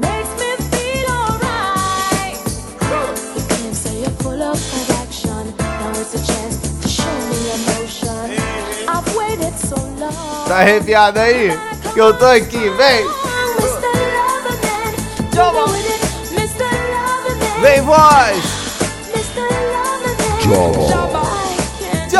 makes 0.00 0.32
me 0.40 0.50
feel 0.72 1.06
alright. 1.12 2.38
You 3.36 3.42
claim 3.50 3.74
say 3.74 4.00
you're 4.00 4.16
full 4.24 4.42
of 4.42 4.58
action. 5.02 5.44
Now 5.58 5.90
it's 6.00 6.14
a 6.14 6.22
chance 6.26 6.56
to 6.80 6.88
show 6.88 7.16
me 7.28 7.38
emotion. 7.58 8.24
I've 8.88 9.14
waited 9.14 9.54
so 9.58 9.76
long. 10.00 10.48
Tá 10.48 10.60
arrepiado 10.60 11.18
aí? 11.20 11.52
Que 11.92 12.00
eu 12.00 12.16
tô 12.16 12.24
aqui, 12.24 12.70
vem! 12.70 13.04
Vem 17.60 17.82
voz! 17.82 18.62
Java. 20.40 20.81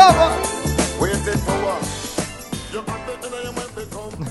Java! 0.03 0.31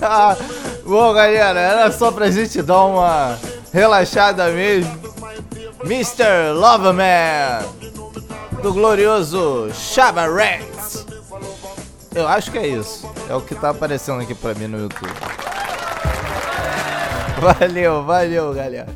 Bom, 0.84 1.14
galera, 1.14 1.60
era 1.60 1.90
só 1.90 2.12
pra 2.12 2.30
gente 2.30 2.60
dar 2.60 2.84
uma 2.84 3.38
relaxada 3.72 4.50
mesmo. 4.50 5.00
Mr. 5.84 6.52
Loverman 6.54 7.66
do 8.62 8.74
glorioso 8.74 9.70
Shabba 9.72 10.30
Rex. 10.30 11.06
Eu 12.14 12.28
acho 12.28 12.50
que 12.50 12.58
é 12.58 12.66
isso. 12.66 13.10
É 13.30 13.34
o 13.34 13.40
que 13.40 13.54
tá 13.54 13.70
aparecendo 13.70 14.20
aqui 14.20 14.34
pra 14.34 14.52
mim 14.52 14.66
no 14.66 14.78
YouTube. 14.78 15.10
Valeu, 17.40 18.04
valeu, 18.04 18.52
galera. 18.52 18.88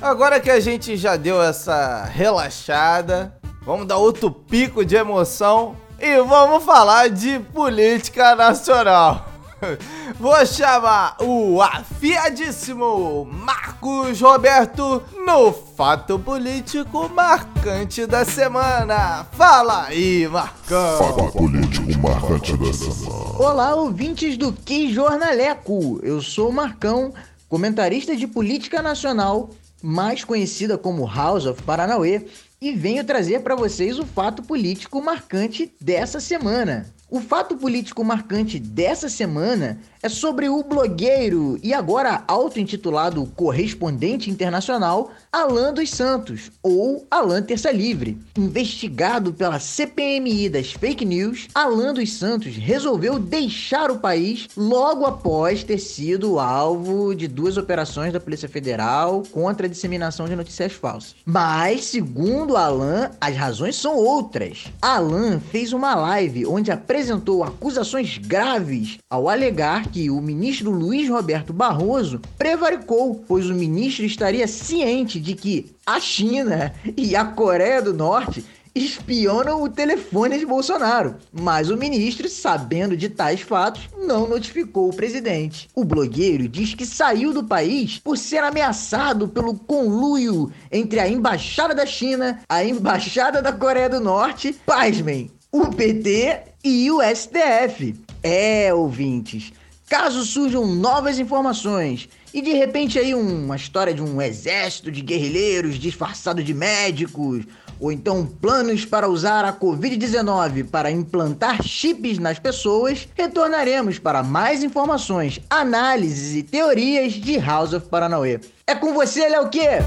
Agora 0.00 0.40
que 0.40 0.50
a 0.50 0.58
gente 0.58 0.96
já 0.96 1.16
deu 1.16 1.42
essa 1.42 2.04
relaxada, 2.04 3.34
vamos 3.64 3.86
dar 3.86 3.96
outro 3.96 4.30
pico 4.30 4.84
de 4.84 4.96
emoção 4.96 5.76
e 5.98 6.20
vamos 6.22 6.64
falar 6.64 7.08
de 7.08 7.38
política 7.38 8.34
nacional. 8.34 9.34
Vou 10.18 10.44
chamar 10.46 11.16
o 11.20 11.62
afiadíssimo 11.62 13.24
Marcos 13.24 14.20
Roberto 14.20 15.02
no 15.24 15.52
fato 15.52 16.18
político 16.18 17.08
marcante 17.08 18.06
da 18.06 18.24
semana. 18.24 19.26
Fala 19.32 19.86
aí, 19.86 20.28
Marcão. 20.28 20.98
Fato 20.98 21.32
político 21.32 21.98
marcante 21.98 22.56
da 22.56 22.72
semana. 22.72 23.38
Olá, 23.38 23.74
ouvintes 23.74 24.36
do 24.36 24.52
Que 24.52 24.92
Jornaleco. 24.92 26.00
Eu 26.02 26.20
sou 26.20 26.50
o 26.50 26.52
Marcão, 26.52 27.12
comentarista 27.48 28.14
de 28.14 28.26
política 28.26 28.82
nacional, 28.82 29.50
mais 29.82 30.24
conhecida 30.24 30.76
como 30.76 31.06
House 31.06 31.46
of 31.46 31.62
Paranauê, 31.62 32.26
e 32.60 32.72
venho 32.72 33.04
trazer 33.04 33.40
para 33.40 33.54
vocês 33.56 33.98
o 33.98 34.06
fato 34.06 34.42
político 34.42 35.02
marcante 35.02 35.72
dessa 35.80 36.20
semana. 36.20 36.92
O 37.10 37.20
fato 37.20 37.56
político 37.56 38.02
marcante 38.02 38.58
dessa 38.58 39.08
semana 39.08 39.78
é 40.02 40.08
sobre 40.08 40.48
o 40.48 40.62
blogueiro 40.64 41.58
e 41.62 41.72
agora 41.72 42.24
auto-intitulado 42.26 43.24
correspondente 43.36 44.30
internacional 44.30 45.12
Alan 45.34 45.74
dos 45.74 45.90
Santos, 45.90 46.52
ou 46.62 47.04
Alan 47.10 47.42
Terça 47.42 47.72
Livre. 47.72 48.16
Investigado 48.38 49.32
pela 49.32 49.58
CPMI 49.58 50.48
das 50.48 50.70
fake 50.70 51.04
news, 51.04 51.48
Alan 51.52 51.92
dos 51.92 52.12
Santos 52.12 52.54
resolveu 52.54 53.18
deixar 53.18 53.90
o 53.90 53.98
país 53.98 54.46
logo 54.56 55.04
após 55.04 55.64
ter 55.64 55.78
sido 55.78 56.38
alvo 56.38 57.16
de 57.16 57.26
duas 57.26 57.56
operações 57.56 58.12
da 58.12 58.20
Polícia 58.20 58.48
Federal 58.48 59.24
contra 59.32 59.66
a 59.66 59.68
disseminação 59.68 60.28
de 60.28 60.36
notícias 60.36 60.72
falsas. 60.72 61.16
Mas, 61.24 61.86
segundo 61.86 62.56
Alan, 62.56 63.10
as 63.20 63.34
razões 63.34 63.74
são 63.74 63.96
outras. 63.96 64.66
Alan 64.80 65.40
fez 65.40 65.72
uma 65.72 65.96
live 65.96 66.46
onde 66.46 66.70
apresentou 66.70 67.42
acusações 67.42 68.18
graves 68.18 68.98
ao 69.10 69.28
alegar 69.28 69.88
que 69.88 70.08
o 70.10 70.20
ministro 70.20 70.70
Luiz 70.70 71.08
Roberto 71.08 71.52
Barroso 71.52 72.20
prevaricou, 72.38 73.24
pois 73.26 73.50
o 73.50 73.54
ministro 73.54 74.04
estaria 74.04 74.46
ciente 74.46 75.23
de 75.24 75.34
que 75.34 75.74
a 75.86 75.98
China 75.98 76.72
e 76.96 77.16
a 77.16 77.24
Coreia 77.24 77.80
do 77.80 77.94
Norte 77.94 78.44
espionam 78.74 79.62
o 79.62 79.68
telefone 79.68 80.38
de 80.38 80.44
Bolsonaro, 80.44 81.16
mas 81.32 81.70
o 81.70 81.76
ministro, 81.76 82.28
sabendo 82.28 82.96
de 82.96 83.08
tais 83.08 83.40
fatos, 83.40 83.88
não 84.04 84.28
notificou 84.28 84.90
o 84.90 84.94
presidente. 84.94 85.68
O 85.74 85.84
blogueiro 85.84 86.48
diz 86.48 86.74
que 86.74 86.84
saiu 86.84 87.32
do 87.32 87.44
país 87.44 88.00
por 88.00 88.18
ser 88.18 88.42
ameaçado 88.42 89.28
pelo 89.28 89.54
conluio 89.54 90.52
entre 90.70 90.98
a 90.98 91.08
embaixada 91.08 91.74
da 91.74 91.86
China, 91.86 92.40
a 92.48 92.64
embaixada 92.64 93.40
da 93.40 93.52
Coreia 93.52 93.88
do 93.88 94.00
Norte, 94.00 94.54
pasmem, 94.66 95.30
o 95.52 95.68
PT 95.68 96.42
e 96.64 96.90
o 96.90 97.00
STF. 97.00 97.94
É, 98.22 98.74
ouvintes, 98.74 99.52
Caso 99.88 100.24
surjam 100.24 100.66
novas 100.66 101.18
informações 101.18 102.08
e 102.34 102.42
de 102.42 102.52
repente 102.52 102.98
aí 102.98 103.14
uma 103.14 103.54
história 103.54 103.94
de 103.94 104.02
um 104.02 104.20
exército 104.20 104.90
de 104.90 105.00
guerrilheiros 105.00 105.76
disfarçado 105.76 106.42
de 106.42 106.52
médicos, 106.52 107.44
ou 107.78 107.92
então 107.92 108.26
planos 108.26 108.84
para 108.84 109.08
usar 109.08 109.44
a 109.44 109.52
Covid-19 109.52 110.68
para 110.68 110.90
implantar 110.90 111.62
chips 111.62 112.18
nas 112.18 112.40
pessoas, 112.40 113.06
retornaremos 113.14 114.00
para 114.00 114.24
mais 114.24 114.64
informações, 114.64 115.40
análises 115.48 116.34
e 116.34 116.42
teorias 116.42 117.12
de 117.12 117.38
House 117.38 117.72
of 117.72 117.88
Paranauê. 117.88 118.40
É 118.66 118.74
com 118.74 118.92
você, 118.92 119.28
Léo 119.28 119.48
Quê? 119.48 119.68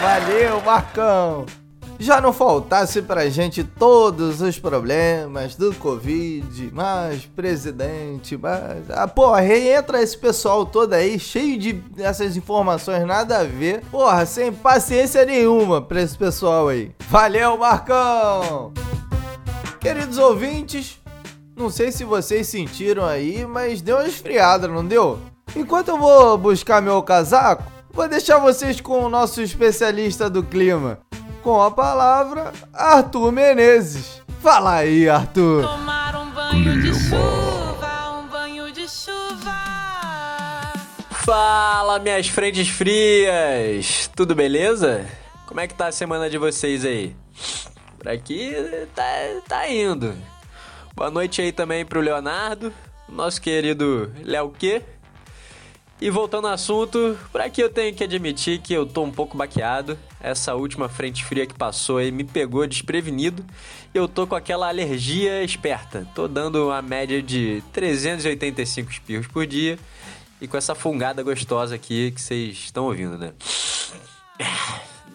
Valeu, 0.00 0.62
Marcão! 0.62 1.44
Já 1.98 2.20
não 2.20 2.32
faltasse 2.32 3.02
pra 3.02 3.28
gente 3.28 3.64
todos 3.64 4.40
os 4.40 4.58
problemas 4.58 5.56
do 5.56 5.74
Covid, 5.74 6.70
mais 6.72 7.26
presidente, 7.26 8.36
mais. 8.36 8.88
Ah, 8.90 9.08
porra, 9.08 9.40
reentra 9.40 10.00
esse 10.00 10.16
pessoal 10.16 10.64
todo 10.64 10.92
aí, 10.92 11.18
cheio 11.18 11.58
de 11.58 11.82
essas 11.98 12.36
informações 12.36 13.04
nada 13.04 13.40
a 13.40 13.44
ver. 13.44 13.82
Porra, 13.90 14.24
sem 14.24 14.52
paciência 14.52 15.24
nenhuma 15.24 15.82
pra 15.82 16.00
esse 16.00 16.16
pessoal 16.16 16.68
aí. 16.68 16.92
Valeu, 17.08 17.58
Marcão! 17.58 18.72
Queridos 19.80 20.18
ouvintes, 20.18 21.00
não 21.56 21.68
sei 21.68 21.90
se 21.90 22.04
vocês 22.04 22.46
sentiram 22.46 23.04
aí, 23.04 23.44
mas 23.44 23.82
deu 23.82 23.96
uma 23.96 24.06
esfriada, 24.06 24.68
não 24.68 24.84
deu? 24.84 25.18
Enquanto 25.56 25.88
eu 25.88 25.98
vou 25.98 26.38
buscar 26.38 26.80
meu 26.80 27.02
casaco, 27.02 27.64
vou 27.90 28.08
deixar 28.08 28.38
vocês 28.38 28.80
com 28.80 29.04
o 29.04 29.08
nosso 29.08 29.42
especialista 29.42 30.30
do 30.30 30.42
clima 30.42 31.00
com 31.48 31.62
a 31.62 31.70
palavra 31.70 32.52
Arthur 32.74 33.32
Menezes. 33.32 34.20
Fala 34.42 34.74
aí, 34.74 35.08
Arthur. 35.08 35.66
Tomar 35.66 36.14
um 36.16 36.30
banho 36.30 36.82
de 36.82 36.92
chuva, 36.92 38.18
um 38.18 38.26
banho 38.28 38.70
de 38.70 38.86
chuva. 38.86 39.56
Fala, 41.10 41.98
minhas 42.00 42.28
frentes 42.28 42.68
frias. 42.68 44.10
Tudo 44.14 44.34
beleza? 44.34 45.06
Como 45.46 45.58
é 45.58 45.66
que 45.66 45.72
tá 45.72 45.86
a 45.86 45.92
semana 45.92 46.28
de 46.28 46.36
vocês 46.36 46.84
aí? 46.84 47.16
Por 47.96 48.10
aqui 48.10 48.54
tá, 48.94 49.02
tá 49.48 49.70
indo. 49.70 50.14
Boa 50.94 51.10
noite 51.10 51.40
aí 51.40 51.50
também 51.50 51.82
pro 51.82 52.02
Leonardo, 52.02 52.70
nosso 53.08 53.40
querido 53.40 54.12
Léo 54.22 54.50
Quê. 54.50 54.82
E 56.00 56.10
voltando 56.10 56.46
ao 56.46 56.54
assunto, 56.54 57.18
por 57.32 57.40
aqui 57.40 57.60
eu 57.60 57.68
tenho 57.68 57.92
que 57.92 58.04
admitir 58.04 58.60
que 58.60 58.72
eu 58.72 58.86
tô 58.86 59.02
um 59.02 59.10
pouco 59.10 59.36
baqueado. 59.36 59.98
Essa 60.20 60.54
última 60.54 60.88
frente 60.88 61.24
fria 61.24 61.44
que 61.44 61.54
passou 61.54 61.98
aí 61.98 62.12
me 62.12 62.22
pegou 62.22 62.64
desprevenido. 62.68 63.44
Eu 63.92 64.06
tô 64.06 64.24
com 64.24 64.36
aquela 64.36 64.68
alergia 64.68 65.42
esperta. 65.42 66.06
Tô 66.14 66.28
dando 66.28 66.66
uma 66.66 66.80
média 66.80 67.20
de 67.20 67.64
385 67.72 68.92
espirros 68.92 69.26
por 69.26 69.44
dia. 69.44 69.76
E 70.40 70.46
com 70.46 70.56
essa 70.56 70.72
fungada 70.72 71.20
gostosa 71.20 71.74
aqui 71.74 72.12
que 72.12 72.20
vocês 72.20 72.56
estão 72.56 72.84
ouvindo, 72.84 73.18
né? 73.18 73.32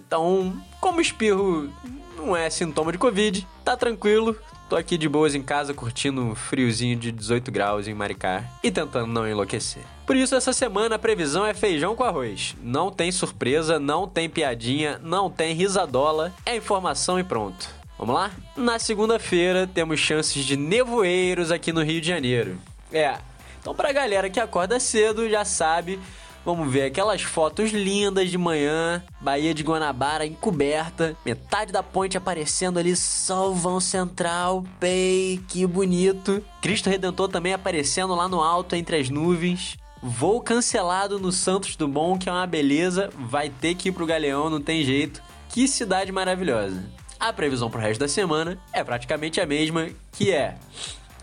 Então, 0.06 0.62
como 0.82 1.00
espirro 1.00 1.72
não 2.17 2.36
é 2.36 2.50
sintoma 2.50 2.91
de 2.91 2.98
Covid, 2.98 3.48
tá 3.63 3.78
tranquilo, 3.78 4.38
Tô 4.69 4.78
aqui 4.78 4.98
de 4.98 5.08
boas 5.08 5.36
em 5.36 5.43
casa 5.43 5.72
curtindo 5.72 6.22
um 6.24 6.34
friozinho 6.34 6.96
de 6.96 7.12
18 7.12 7.52
graus 7.52 7.88
em 7.88 7.93
Maricá 7.93 8.43
e 8.63 8.72
tentando 8.72 9.06
não 9.06 9.28
enlouquecer. 9.28 9.84
Por 10.06 10.16
isso, 10.16 10.36
essa 10.36 10.52
semana 10.52 10.96
a 10.96 11.00
previsão 11.00 11.46
é 11.46 11.54
feijão 11.54 11.96
com 11.96 12.04
arroz. 12.04 12.56
Não 12.62 12.92
tem 12.92 13.12
surpresa, 13.12 13.80
não 13.80 14.08
tem 14.08 14.30
piadinha, 14.30 15.00
não 15.02 15.30
tem 15.30 15.56
risadola, 15.56 16.34
é 16.46 16.56
informação 16.56 17.20
e 17.20 17.24
pronto. 17.24 17.70
Vamos 17.98 18.16
lá? 18.16 18.32
Na 18.56 18.80
segunda-feira 18.80 19.66
temos 19.66 20.00
chances 20.00 20.44
de 20.44 20.58
nevoeiros 20.58 21.52
aqui 21.52 21.72
no 21.72 21.82
Rio 21.84 22.02
de 22.02 22.08
Janeiro. 22.08 22.58
É, 22.92 23.18
então 23.62 23.74
pra 23.74 23.94
galera 23.94 24.30
que 24.30 24.39
acorda 24.39 24.80
cedo 24.80 25.30
já 25.30 25.46
sabe, 25.46 26.00
Vamos 26.46 26.70
ver 26.70 26.84
aquelas 26.84 27.22
fotos 27.22 27.72
lindas 27.72 28.30
de 28.30 28.38
manhã, 28.38 29.02
Baía 29.22 29.54
de 29.54 29.63
Guanabara 29.63 30.26
encoberta, 30.26 31.16
metade 31.26 31.72
da 31.72 31.82
ponte 31.82 32.18
aparecendo 32.18 32.78
ali, 32.78 32.98
Salvão 32.98 33.80
Central, 33.80 34.66
pei, 34.78 35.42
que 35.48 35.66
bonito. 35.66 36.44
Cristo 36.62 36.89
Redentor 36.89 37.30
também 37.30 37.54
aparecendo 37.54 38.13
lá 38.13 38.28
no 38.28 38.42
alto 38.42 38.76
entre 38.76 38.98
as 38.98 39.10
nuvens. 39.10 39.78
Voo 40.06 40.42
cancelado 40.42 41.18
no 41.18 41.32
Santos 41.32 41.78
Dumont, 41.78 42.22
que 42.22 42.28
é 42.28 42.32
uma 42.32 42.46
beleza, 42.46 43.10
vai 43.18 43.50
ter 43.50 43.74
que 43.74 43.88
ir 43.88 43.94
pro 43.94 44.06
Galeão, 44.06 44.50
não 44.50 44.60
tem 44.62 44.84
jeito. 44.84 45.24
Que 45.48 45.66
cidade 45.66 46.12
maravilhosa. 46.12 46.84
A 47.18 47.32
previsão 47.32 47.70
pro 47.70 47.80
resto 47.80 48.02
da 48.02 48.08
semana 48.10 48.60
é 48.74 48.84
praticamente 48.84 49.39
a 49.39 49.46
mesma, 49.46 49.88
que 50.12 50.30
é 50.30 50.58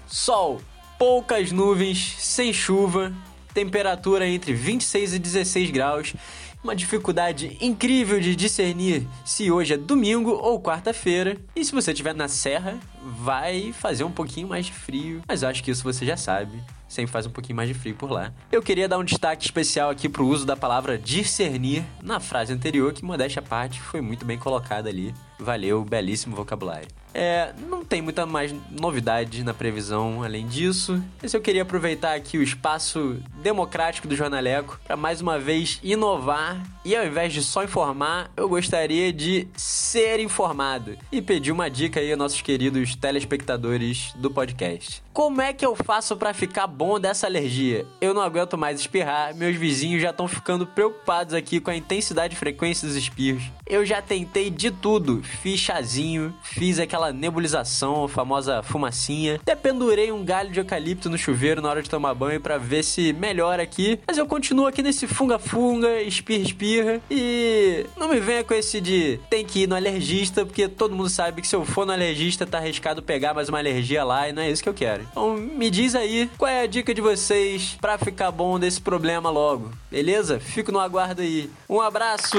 sol, 0.07 0.63
poucas 0.99 1.53
nuvens, 1.53 2.17
sem 2.21 2.55
chuva, 2.55 3.13
temperatura 3.53 4.27
entre 4.27 4.55
26 4.55 5.13
e 5.13 5.19
16 5.19 5.71
graus, 5.71 6.15
uma 6.63 6.77
dificuldade 6.77 7.57
incrível 7.61 8.21
de 8.21 8.37
discernir 8.37 9.07
se 9.25 9.51
hoje 9.51 9.75
é 9.75 9.77
domingo 9.77 10.31
ou 10.31 10.61
quarta-feira. 10.61 11.37
E 11.57 11.65
se 11.65 11.73
você 11.73 11.93
estiver 11.93 12.15
na 12.15 12.29
serra, 12.29 12.79
vai 13.03 13.73
fazer 13.73 14.05
um 14.05 14.11
pouquinho 14.11 14.49
mais 14.49 14.67
de 14.67 14.73
frio, 14.73 15.23
mas 15.27 15.43
acho 15.43 15.63
que 15.63 15.71
isso 15.71 15.83
você 15.83 16.05
já 16.05 16.17
sabe. 16.17 16.63
Sempre 16.89 17.13
faz 17.13 17.25
um 17.25 17.31
pouquinho 17.31 17.57
mais 17.57 17.69
de 17.69 17.75
frio 17.75 17.95
por 17.95 18.11
lá. 18.11 18.33
Eu 18.51 18.61
queria 18.61 18.89
dar 18.89 18.99
um 18.99 19.05
destaque 19.05 19.45
especial 19.45 19.91
aqui 19.91 20.09
pro 20.09 20.27
uso 20.27 20.45
da 20.45 20.57
palavra 20.57 20.99
discernir 20.99 21.85
na 22.03 22.19
frase 22.19 22.53
anterior, 22.53 22.93
que 22.93 23.05
modéstia 23.05 23.41
à 23.41 23.45
parte 23.45 23.81
foi 23.81 24.01
muito 24.01 24.25
bem 24.25 24.37
colocada 24.37 24.89
ali. 24.89 25.15
Valeu, 25.39 25.85
belíssimo 25.85 26.35
vocabulário. 26.35 26.89
É, 27.13 27.53
não 27.69 27.85
tem 27.85 28.01
muita 28.01 28.25
mais 28.25 28.55
novidade 28.71 29.43
na 29.43 29.53
previsão 29.53 30.23
além 30.23 30.47
disso. 30.47 31.03
Mas 31.23 31.35
eu 31.35 31.41
queria 31.41 31.63
aproveitar 31.63 32.15
aqui 32.15 32.39
o 32.39 32.43
espaço 32.43 33.21
democrático 33.43 34.07
do 34.07 34.17
Jornaleco 34.17 34.81
para 34.85 34.97
mais 34.97 35.21
uma 35.21 35.39
vez 35.39 35.79
inovar 35.83 36.63
e 36.85 36.97
ao 36.97 37.07
invés 37.07 37.33
de 37.33 37.43
só 37.43 37.65
informar, 37.65 38.31
eu 38.37 38.49
gostaria 38.49 39.13
de 39.13 39.47
ser 39.55 40.21
informado 40.21 40.97
e 41.13 41.21
pedir 41.21 41.53
uma 41.53 41.69
dica 41.69 42.01
aí 42.01 42.11
aos 42.11 42.19
nossos 42.19 42.41
queridos 42.41 42.95
telespectadores 42.95 44.13
do 44.17 44.31
podcast. 44.31 45.03
Como 45.13 45.43
é 45.43 45.53
que 45.53 45.67
eu 45.67 45.75
faço 45.75 46.17
para 46.17 46.33
ficar 46.33 46.69
bom 46.69 47.01
dessa 47.01 47.27
alergia? 47.27 47.85
Eu 48.01 48.15
não 48.15 48.23
aguento 48.23 48.57
mais 48.57 48.79
espirrar, 48.79 49.35
meus 49.35 49.57
vizinhos 49.57 50.01
já 50.01 50.11
estão 50.11 50.29
ficando 50.29 50.65
preocupados 50.65 51.35
aqui 51.35 51.59
com 51.59 51.69
a 51.69 51.75
intensidade 51.75 52.35
e 52.35 52.39
frequência 52.39 52.87
dos 52.87 52.97
espirros. 52.97 53.43
Eu 53.67 53.85
já 53.85 54.01
tentei 54.01 54.51
de 54.51 54.71
tudo, 54.71 55.21
fiz 55.23 55.59
chazinho, 55.59 56.33
fiz 56.43 56.79
aquela 56.79 57.13
nebulização, 57.13 58.05
a 58.05 58.09
famosa 58.09 58.63
fumacinha, 58.63 59.35
até 59.35 59.57
pendurei 59.57 60.13
um 60.13 60.25
galho 60.25 60.51
de 60.51 60.61
eucalipto 60.61 61.11
no 61.11 61.19
chuveiro 61.19 61.61
na 61.61 61.69
hora 61.69 61.83
de 61.83 61.91
tomar 61.91 62.15
banho 62.15 62.41
para 62.41 62.57
ver 62.57 62.85
se 62.85 63.13
melhora 63.13 63.65
aqui, 63.65 63.99
mas 64.07 64.17
eu 64.17 64.27
continuo 64.27 64.67
aqui 64.67 64.81
nesse 64.81 65.09
funga-funga, 65.09 66.03
espirra-espirra 66.03 67.01
e 67.11 67.85
não 67.97 68.09
me 68.09 68.21
venha 68.21 68.45
com 68.45 68.55
esse 68.55 68.81
de 68.81 69.19
tem 69.29 69.45
que 69.45 69.63
ir 69.63 69.67
no 69.69 69.75
alergista, 69.75 70.47
porque 70.47 70.69
todo 70.69 70.95
mundo 70.95 71.09
sabe 71.09 71.43
que 71.43 71.49
se 71.49 71.57
eu 71.57 71.65
for 71.65 71.85
no 71.85 71.93
alergista 71.93 72.47
tá 72.47 72.59
arriscado 72.59 73.03
pegar 73.03 73.35
mais 73.35 73.49
uma 73.49 73.59
alergia 73.59 74.05
lá 74.05 74.29
e 74.29 74.33
não 74.33 74.43
é 74.43 74.51
isso 74.51 74.63
que 74.63 74.69
eu 74.69 74.75
quero. 74.75 75.00
Então 75.11 75.35
me 75.35 75.71
diz 75.71 75.95
aí 75.95 76.31
qual 76.37 76.51
é 76.51 76.63
a 76.63 76.67
dica 76.67 76.95
de 76.95 77.01
vocês 77.01 77.77
para 77.81 77.99
ficar 77.99 78.31
bom 78.31 78.59
desse 78.59 78.81
problema 78.81 79.31
logo, 79.31 79.71
beleza? 79.91 80.41
Fico 80.41 80.73
no 80.73 80.79
aguardo 80.79 81.23
aí. 81.23 81.51
Um 81.69 81.81
abraço! 81.81 82.39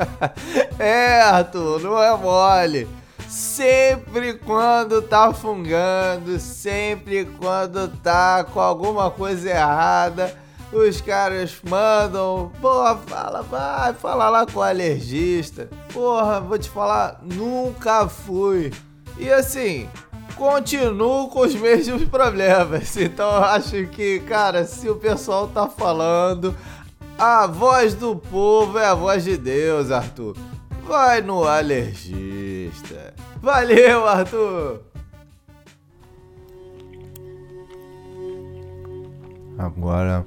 é, 0.78 1.20
Arthur, 1.20 1.80
não 1.80 2.02
é 2.02 2.16
mole. 2.16 2.88
sempre 3.28 4.34
quando 4.34 5.02
tá 5.02 5.32
fungando, 5.32 6.38
sempre 6.38 7.26
quando 7.38 7.88
tá 8.02 8.44
com 8.44 8.60
alguma 8.60 9.10
coisa 9.10 9.50
errada, 9.50 10.36
os 10.72 11.00
caras 11.00 11.56
mandam, 11.68 12.52
porra, 12.60 12.96
fala, 12.96 13.42
vai, 13.42 13.92
fala 13.94 14.28
lá 14.28 14.46
com 14.46 14.60
o 14.60 14.62
alergista. 14.62 15.68
Porra, 15.92 16.40
vou 16.40 16.58
te 16.58 16.68
falar, 16.68 17.20
nunca 17.22 18.08
fui. 18.08 18.72
E 19.18 19.30
assim, 19.30 19.88
continuo 20.36 21.28
com 21.28 21.40
os 21.40 21.54
mesmos 21.54 22.04
problemas. 22.04 22.96
Então 23.00 23.30
acho 23.44 23.86
que, 23.88 24.20
cara, 24.20 24.64
se 24.64 24.88
o 24.88 24.96
pessoal 24.96 25.48
tá 25.48 25.68
falando, 25.68 26.56
a 27.18 27.46
voz 27.46 27.94
do 27.94 28.16
povo 28.16 28.78
é 28.78 28.86
a 28.86 28.94
voz 28.94 29.24
de 29.24 29.36
Deus, 29.36 29.90
Arthur. 29.90 30.36
Vai 30.86 31.20
no 31.20 31.44
alergista. 31.44 33.12
Valeu, 33.42 34.06
Arthur! 34.06 34.80
Agora, 39.58 40.24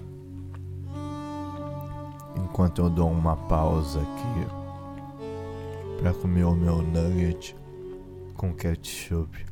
enquanto 2.38 2.84
eu 2.84 2.90
dou 2.90 3.10
uma 3.10 3.36
pausa 3.36 4.00
aqui 4.00 4.48
para 6.00 6.14
comer 6.14 6.44
o 6.44 6.54
meu 6.54 6.84
nugget 6.84 7.56
com 8.44 8.54
ketchup, 8.54 9.46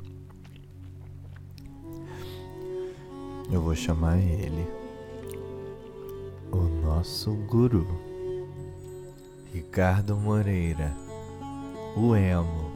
eu 3.50 3.62
vou 3.62 3.74
chamar 3.74 4.18
ele, 4.18 4.68
o 6.52 6.58
nosso 6.58 7.32
guru, 7.48 7.88
Ricardo 9.54 10.18
Moreira, 10.18 10.94
o 11.96 12.14
emo, 12.18 12.70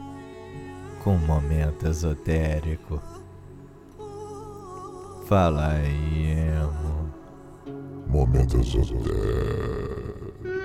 com 1.04 1.18
momento 1.18 1.86
esotérico. 1.86 2.98
Fala 5.26 5.72
aí, 5.72 6.30
emo. 6.30 7.12
Momento 8.06 8.58
esotérico. 8.58 9.04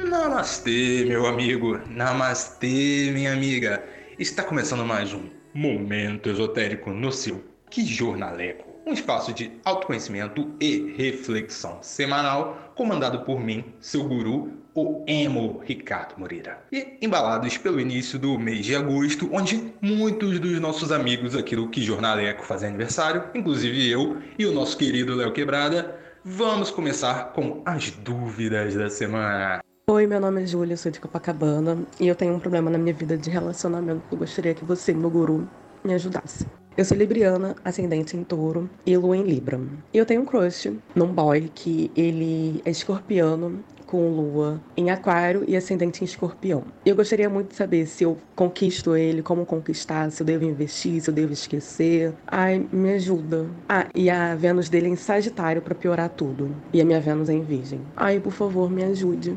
Namastê, 0.10 1.04
meu 1.06 1.26
amigo. 1.26 1.78
Namastê, 1.90 3.12
minha 3.14 3.34
amiga. 3.34 3.84
Está 4.18 4.44
começando 4.44 4.86
mais 4.86 5.14
um 5.14 5.41
Momento 5.54 6.30
Esotérico 6.30 6.92
no 6.92 7.12
seu 7.12 7.44
Que 7.70 7.86
Jornaleco. 7.86 8.72
Um 8.86 8.94
espaço 8.94 9.34
de 9.34 9.52
autoconhecimento 9.64 10.56
e 10.60 10.94
reflexão 10.98 11.80
semanal, 11.82 12.74
comandado 12.76 13.22
por 13.22 13.40
mim, 13.40 13.64
seu 13.80 14.04
guru, 14.04 14.54
o 14.74 15.04
emo 15.06 15.62
Ricardo 15.64 16.18
Moreira. 16.18 16.64
E 16.72 16.98
embalados 17.02 17.58
pelo 17.58 17.80
início 17.80 18.18
do 18.18 18.40
mês 18.40 18.66
de 18.66 18.76
agosto, 18.76 19.30
onde 19.32 19.74
muitos 19.82 20.40
dos 20.40 20.60
nossos 20.60 20.92
amigos 20.92 21.36
aqui 21.36 21.56
do 21.56 21.70
Que 21.70 21.82
Jornaleco 21.82 22.44
fazem 22.44 22.70
aniversário, 22.70 23.26
inclusive 23.36 23.90
eu 23.90 24.18
e 24.40 24.46
o 24.46 24.52
nosso 24.52 24.78
querido 24.78 25.16
Léo 25.16 25.34
Quebrada, 25.34 26.00
vamos 26.24 26.72
começar 26.72 27.34
com 27.34 27.62
as 27.66 27.92
dúvidas 27.92 28.76
da 28.76 28.90
semana. 28.90 29.62
Oi, 29.90 30.06
meu 30.06 30.20
nome 30.20 30.44
é 30.44 30.46
Júlia, 30.46 30.78
sou 30.78 30.92
de 30.92 31.00
Copacabana 31.00 31.80
e 32.00 32.08
eu 32.08 32.16
tenho 32.16 32.36
um 32.36 32.40
problema 32.40 32.70
na 32.70 32.78
minha 32.78 32.94
vida 32.94 33.18
de 33.18 33.32
relacionamento 33.32 34.04
eu 34.12 34.18
gostaria 34.18 34.54
que 34.54 34.64
você, 34.64 34.94
meu 34.94 35.10
guru, 35.10 35.50
me 35.84 35.94
ajudasse. 35.94 36.46
Eu 36.78 36.86
sou 36.86 36.96
libriana, 36.96 37.56
ascendente 37.66 38.16
em 38.16 38.24
touro 38.24 38.70
e 38.86 38.96
lua 38.96 39.18
em 39.18 39.24
libra. 39.24 39.60
E 39.92 39.98
eu 39.98 40.06
tenho 40.06 40.22
um 40.22 40.26
crush 40.26 40.72
num 40.96 41.08
boy 41.08 41.52
que 41.54 41.92
ele 41.96 42.62
é 42.64 42.70
escorpiano 42.70 43.62
com 43.92 44.10
lua 44.10 44.62
em 44.78 44.90
aquário 44.90 45.44
e 45.46 45.58
ascendente 45.58 46.02
em 46.02 46.06
escorpião. 46.06 46.64
Eu 46.86 46.96
gostaria 46.96 47.30
muito 47.30 47.50
de 47.50 47.56
saber 47.56 47.86
se 47.88 48.06
eu 48.06 48.18
conquisto 48.34 48.96
ele, 48.96 49.22
como 49.22 49.46
conquistar, 49.46 50.10
se 50.12 50.22
eu 50.22 50.26
devo 50.26 50.46
investir, 50.46 51.02
se 51.02 51.10
eu 51.10 51.14
devo 51.14 51.34
esquecer. 51.34 52.14
Ai, 52.26 52.66
me 52.72 52.94
ajuda. 52.94 53.48
Ah, 53.68 53.88
e 53.94 54.10
a 54.10 54.34
Vênus 54.34 54.70
dele 54.70 54.86
é 54.86 54.90
em 54.92 54.96
Sagitário 54.96 55.62
para 55.62 55.76
piorar 55.76 56.08
tudo. 56.08 56.56
E 56.72 56.80
a 56.80 56.86
minha 56.86 57.02
Vênus 57.02 57.28
é 57.28 57.34
em 57.34 57.44
Virgem. 57.44 57.82
Ai, 57.98 58.22
por 58.22 58.32
favor, 58.32 58.72
me 58.72 58.84
ajude. 58.84 59.36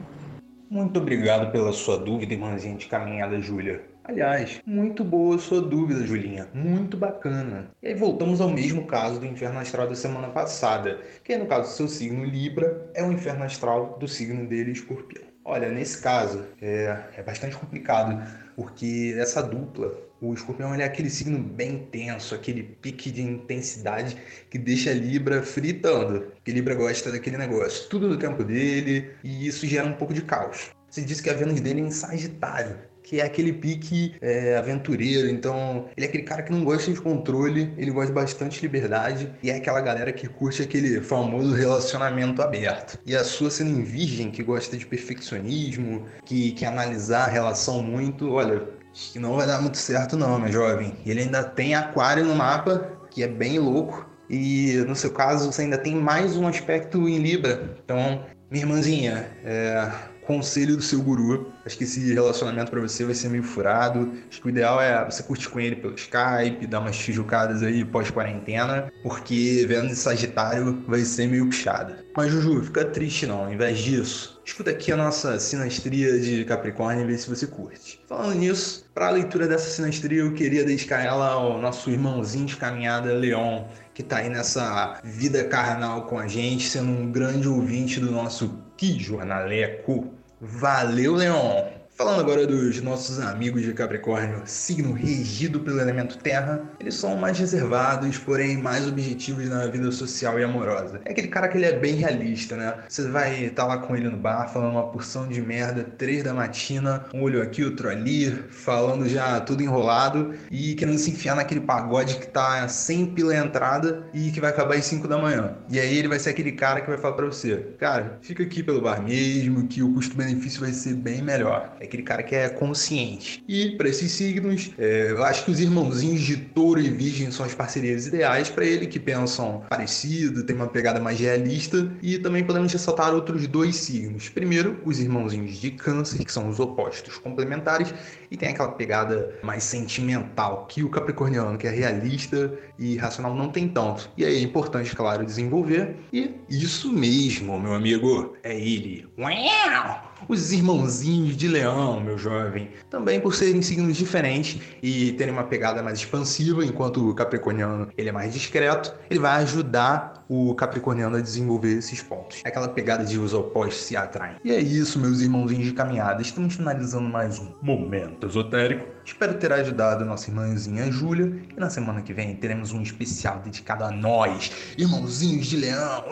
Muito 0.75 0.99
obrigado 0.99 1.53
pela 1.53 1.73
sua 1.73 1.97
dúvida, 1.97 2.35
irmãzinha 2.35 2.77
de 2.77 2.87
caminhada, 2.87 3.41
Júlia. 3.41 3.81
Aliás, 4.03 4.61
muito 4.67 5.05
boa 5.05 5.39
sua 5.39 5.61
dúvida, 5.61 6.05
Julinha. 6.05 6.49
Muito 6.53 6.97
bacana. 6.97 7.71
E 7.81 7.87
aí 7.87 7.95
voltamos 7.95 8.41
ao 8.41 8.51
mesmo 8.51 8.85
caso 8.85 9.21
do 9.21 9.25
inferno 9.25 9.61
astral 9.61 9.87
da 9.87 9.95
semana 9.95 10.31
passada, 10.31 11.01
que 11.23 11.39
no 11.39 11.47
caso 11.47 11.71
do 11.71 11.77
seu 11.77 11.87
signo 11.87 12.25
Libra, 12.25 12.91
é 12.93 13.05
o 13.05 13.13
inferno 13.13 13.45
astral 13.45 13.97
do 14.01 14.09
signo 14.09 14.49
dele, 14.49 14.73
Escorpião. 14.73 15.34
Olha, 15.45 15.69
nesse 15.71 16.01
caso 16.01 16.43
é, 16.61 16.99
é 17.19 17.23
bastante 17.23 17.55
complicado, 17.55 18.27
porque 18.57 19.15
essa 19.19 19.43
dupla, 19.43 19.93
o 20.21 20.33
escorpião 20.33 20.75
é 20.75 20.85
aquele 20.85 21.11
signo 21.11 21.39
bem 21.39 21.87
tenso, 21.93 22.35
aquele 22.35 22.63
pique 22.63 23.11
de 23.11 23.21
intensidade 23.21 24.17
que 24.49 24.57
deixa 24.57 24.93
Libra 24.95 25.43
fritando. 25.43 26.33
Porque 26.37 26.51
Libra 26.51 26.75
gosta 26.75 27.13
daquele 27.13 27.37
negócio, 27.37 27.89
tudo 27.91 28.09
do 28.09 28.19
tempo 28.19 28.43
dele, 28.43 29.11
e 29.23 29.47
isso 29.47 29.67
gera 29.67 29.87
um 29.87 29.93
pouco 29.93 30.15
de 30.15 30.23
caos. 30.23 30.71
Você 30.89 31.03
disse 31.03 31.23
que 31.23 31.29
a 31.29 31.35
Vênus 31.35 31.61
dele 31.61 31.83
é 31.83 31.85
em 31.85 31.91
Sagitário 31.91 32.94
que 33.05 33.21
é 33.21 33.25
aquele 33.25 33.53
pique 33.53 34.17
é, 34.21 34.57
aventureiro. 34.57 35.29
Então, 35.29 35.87
ele 35.97 36.07
é 36.07 36.09
aquele 36.09 36.25
cara 36.25 36.43
que 36.43 36.51
não 36.51 36.65
gosta 36.65 36.91
de 36.91 37.01
controle, 37.01 37.73
ele 37.77 37.91
gosta 37.91 38.09
de 38.09 38.15
bastante 38.15 38.63
liberdade 38.63 39.31
e 39.43 39.51
é 39.51 39.57
aquela 39.57 39.81
galera 39.81 40.11
que 40.13 40.27
curte 40.27 40.63
aquele 40.63 41.01
famoso 41.03 41.55
relacionamento 41.55 42.41
aberto. 42.43 42.99
E 43.05 43.15
a 43.15 43.23
sua 43.23 43.51
sendo 43.51 43.79
em 43.79 43.83
virgem, 43.85 44.31
que 44.31 44.43
gosta 44.43 44.77
de 44.77 44.87
perfeccionismo, 44.87 46.07
que 46.25 46.53
quer 46.53 46.67
analisar 46.67 47.25
a 47.25 47.31
relação 47.31 47.83
muito, 47.83 48.33
olha, 48.33 48.67
que 48.95 49.19
não 49.19 49.37
vai 49.37 49.47
dar 49.47 49.61
muito 49.61 49.77
certo 49.77 50.17
não, 50.17 50.39
meu 50.39 50.51
jovem. 50.51 50.97
Ele 51.05 51.21
ainda 51.21 51.45
tem 51.45 51.75
aquário 51.75 52.25
no 52.25 52.35
mapa, 52.35 52.91
que 53.11 53.23
é 53.23 53.29
bem 53.29 53.59
louco. 53.59 54.09
E 54.31 54.83
no 54.89 54.97
seu 54.97 55.11
caso, 55.11 55.53
você 55.53 55.63
ainda 55.63 55.77
tem 55.77 55.95
mais 55.95 56.37
um 56.37 56.47
aspecto 56.47 57.07
em 57.07 57.19
Libra. 57.19 57.77
Então, 57.85 58.25
minha 58.51 58.65
irmãzinha, 58.65 59.29
é, 59.45 59.91
conselho 60.27 60.77
do 60.77 60.83
seu 60.83 61.01
guru. 61.03 61.53
Acho 61.65 61.79
que 61.79 61.85
esse 61.85 62.13
relacionamento 62.13 62.71
para 62.71 62.81
você 62.81 63.05
vai 63.05 63.15
ser 63.15 63.29
meio 63.29 63.43
furado. 63.43 64.13
Acho 64.29 64.41
que 64.41 64.47
o 64.47 64.51
ideal 64.51 64.81
é 64.81 65.05
você 65.05 65.23
curtir 65.23 65.49
com 65.49 65.61
ele 65.61 65.77
pelo 65.77 65.95
Skype, 65.95 66.67
dar 66.67 66.81
umas 66.81 66.97
tijucadas 66.97 67.63
aí 67.63 67.85
pós-quarentena, 67.85 68.93
porque 69.03 69.65
vendo 69.69 69.87
em 69.87 69.95
Sagitário 69.95 70.83
vai 70.87 71.01
ser 71.01 71.29
meio 71.29 71.47
puxada. 71.47 72.05
Mas 72.17 72.31
Juju, 72.31 72.63
fica 72.65 72.85
triste 72.85 73.27
não, 73.27 73.45
ao 73.45 73.53
invés 73.53 73.79
disso, 73.79 74.41
escuta 74.45 74.71
aqui 74.71 74.93
a 74.93 74.97
nossa 74.97 75.39
sinastria 75.39 76.21
de 76.21 76.45
Capricórnio 76.45 77.05
e 77.05 77.07
vê 77.07 77.19
se 77.19 77.29
você 77.29 77.47
curte. 77.47 78.01
Falando 78.07 78.35
nisso, 78.35 78.87
para 78.95 79.09
a 79.09 79.11
leitura 79.11 79.49
dessa 79.49 79.69
sinastria 79.69 80.21
eu 80.21 80.33
queria 80.33 80.65
dedicar 80.65 81.05
ela 81.05 81.31
ao 81.31 81.61
nosso 81.61 81.91
irmãozinho 81.91 82.47
de 82.47 82.57
caminhada 82.57 83.13
Leon, 83.13 83.65
que 83.95 84.03
tá 84.03 84.19
aí 84.19 84.29
nessa 84.29 85.01
vida 85.05 85.45
carnal 85.45 86.03
com 86.03 86.19
a 86.19 86.27
gente, 86.27 86.69
sendo 86.69 86.91
um 86.91 87.13
grande 87.13 87.49
ouvinte 87.49 88.01
do 88.01 88.11
nosso 88.11 88.59
Que 88.77 88.99
Jornaleco. 88.99 90.13
Valeu, 90.41 91.15
Leon! 91.15 91.74
Falando 91.97 92.19
agora 92.19 92.45
dos 92.45 92.81
nossos 92.83 93.21
amigos 93.21 93.63
de 93.63 93.73
Capricórnio, 93.73 94.43
signo 94.47 94.93
regido 94.95 95.61
pelo 95.61 95.81
elemento 95.81 96.19
terra, 96.19 96.61
eles 96.81 96.97
são 96.97 97.17
mais 97.17 97.39
reservados, 97.39 98.19
porém 98.19 98.57
mais 98.57 98.89
objetivos 98.89 99.49
na 99.49 99.69
vida 99.69 99.93
social 99.93 100.37
e 100.41 100.43
amorosa. 100.43 101.01
É 101.05 101.13
aquele 101.13 101.29
cara 101.29 101.47
que 101.47 101.57
ele 101.57 101.67
é 101.67 101.79
bem 101.79 101.95
realista, 101.95 102.57
né? 102.57 102.75
Você 102.89 103.09
vai 103.09 103.45
estar 103.45 103.63
tá 103.63 103.69
lá 103.69 103.79
com 103.79 103.95
ele 103.95 104.09
no 104.09 104.17
bar, 104.17 104.49
falando 104.53 104.73
uma 104.73 104.89
porção 104.89 105.29
de 105.29 105.41
merda, 105.41 105.85
três 105.85 106.25
da 106.25 106.35
matina, 106.35 107.05
um 107.15 107.23
olho 107.23 107.41
aqui, 107.41 107.63
outro 107.63 107.89
ali, 107.89 108.29
falando 108.51 109.09
já 109.09 109.39
tudo 109.39 109.63
enrolado 109.63 110.35
e 110.51 110.75
querendo 110.75 110.99
se 110.99 111.13
enfiar 111.13 111.37
naquele 111.37 111.61
pagode 111.61 112.17
que 112.17 112.27
tá 112.27 112.67
sem 112.67 113.07
pila 113.07 113.37
entrada 113.37 114.05
e 114.13 114.33
que 114.33 114.41
vai 114.41 114.51
acabar 114.51 114.75
às 114.75 114.85
5 114.85 115.07
da 115.07 115.17
manhã. 115.17 115.59
E 115.71 115.79
aí 115.79 115.97
ele 115.97 116.09
vai 116.09 116.19
ser 116.19 116.31
aquele 116.31 116.51
cara 116.51 116.81
que 116.81 116.89
vai 116.89 116.99
falar 116.99 117.15
para 117.15 117.27
você, 117.27 117.57
cara, 117.79 118.19
fica 118.21 118.43
aqui 118.43 118.65
pelo 118.65 118.81
bar 118.81 119.01
mesmo, 119.01 119.69
que 119.69 119.81
o 119.81 119.95
custo-benefício 119.95 120.61
vai 120.61 120.73
ser 120.73 120.95
bem 120.95 121.23
melhor 121.23 121.73
é 121.85 121.87
aquele 121.87 122.03
cara 122.03 122.23
que 122.23 122.35
é 122.35 122.49
consciente. 122.49 123.45
E 123.47 123.77
para 123.77 123.89
esses 123.89 124.11
signos, 124.11 124.73
é, 124.79 125.11
eu 125.11 125.23
acho 125.25 125.45
que 125.45 125.51
os 125.51 125.61
irmãozinhos 125.61 126.23
de 126.23 126.37
touro 126.37 126.81
e 126.81 126.89
virgem 126.89 127.31
são 127.31 127.45
as 127.45 127.55
parcerias 127.55 128.07
ideais 128.07 128.49
para 128.49 128.65
ele, 128.65 128.87
que 128.87 128.99
pensam 128.99 129.63
parecido, 129.69 130.45
tem 130.45 130.57
uma 130.57 130.67
pegada 130.67 130.99
mais 130.99 131.21
realista. 131.21 131.91
E 132.03 132.19
também 132.19 132.45
podemos 132.45 132.73
ressaltar 132.73 133.15
outros 133.15 133.47
dois 133.47 133.77
signos. 133.77 134.29
Primeiro, 134.29 134.81
os 134.85 134.99
irmãozinhos 134.99 135.59
de 135.59 135.71
câncer, 135.71 136.25
que 136.25 136.33
são 136.33 136.49
os 136.49 136.59
opostos 136.59 137.19
complementares, 137.19 137.95
e 138.31 138.37
tem 138.37 138.49
aquela 138.49 138.73
pegada 138.73 139.39
mais 139.43 139.63
sentimental, 139.65 140.67
que 140.67 140.83
o 140.83 140.89
capricorniano, 140.89 141.57
que 141.59 141.67
é 141.67 141.71
realista 141.71 142.53
e 142.79 142.97
racional, 142.97 143.35
não 143.35 143.49
tem 143.49 143.69
tanto. 143.69 144.11
E 144.17 144.25
aí 144.25 144.37
é 144.37 144.41
importante, 144.41 144.95
claro, 144.95 145.25
desenvolver. 145.25 145.97
E 146.13 146.35
isso 146.49 146.93
mesmo, 146.93 147.59
meu 147.59 147.75
amigo, 147.75 148.37
é 148.43 148.59
ele. 148.59 149.07
Uau! 149.19 150.13
Os 150.27 150.53
irmãozinhos 150.53 151.37
de 151.37 151.49
leão, 151.49 152.01
meu 152.01 152.17
jovem, 152.17 152.71
também 152.89 153.21
por 153.21 153.35
serem 153.35 153.61
signos 153.61 153.97
diferentes 153.97 154.61
e 154.83 155.13
terem 155.13 155.33
uma 155.33 155.45
pegada 155.45 155.83
mais 155.83 155.99
expansiva, 155.99 156.65
enquanto 156.65 157.11
o 157.11 157.15
capricorniano 157.15 157.91
ele 157.97 158.09
é 158.09 158.13
mais 158.13 158.33
discreto, 158.33 158.95
ele 159.11 159.21
vai 159.21 159.43
ajudar 159.43 160.24
o 160.29 160.55
capricorniano 160.55 161.17
a 161.17 161.21
desenvolver 161.21 161.79
esses 161.79 162.03
pontos. 162.03 162.41
É 162.45 162.49
aquela 162.49 162.69
pegada 162.69 163.05
de 163.05 163.19
os 163.19 163.35
opostos 163.35 163.85
se 163.85 163.97
atraem. 163.97 164.37
E 164.45 164.53
é 164.53 164.61
isso, 164.61 164.99
meus 164.99 165.21
irmãozinhos 165.21 165.67
de 165.67 165.73
caminhada. 165.73 166.23
Estamos 166.23 166.55
finalizando 166.55 167.09
mais 167.09 167.39
um 167.39 167.53
Momento 167.63 168.27
Esotérico. 168.27 168.87
Espero 169.05 169.35
ter 169.35 169.53
ajudado 169.53 170.05
nossa 170.05 170.31
irmãzinha 170.31 170.91
Júlia. 170.91 171.33
E 171.57 171.61
na 171.61 171.71
semana 171.71 172.03
que 172.03 172.13
vem 172.13 172.35
teremos 172.37 172.73
um 172.73 172.83
especial 172.83 173.41
dedicado 173.41 173.85
a 173.85 173.91
nós, 173.91 174.51
irmãozinhos 174.79 175.47
de 175.47 175.57
leão. 175.57 176.05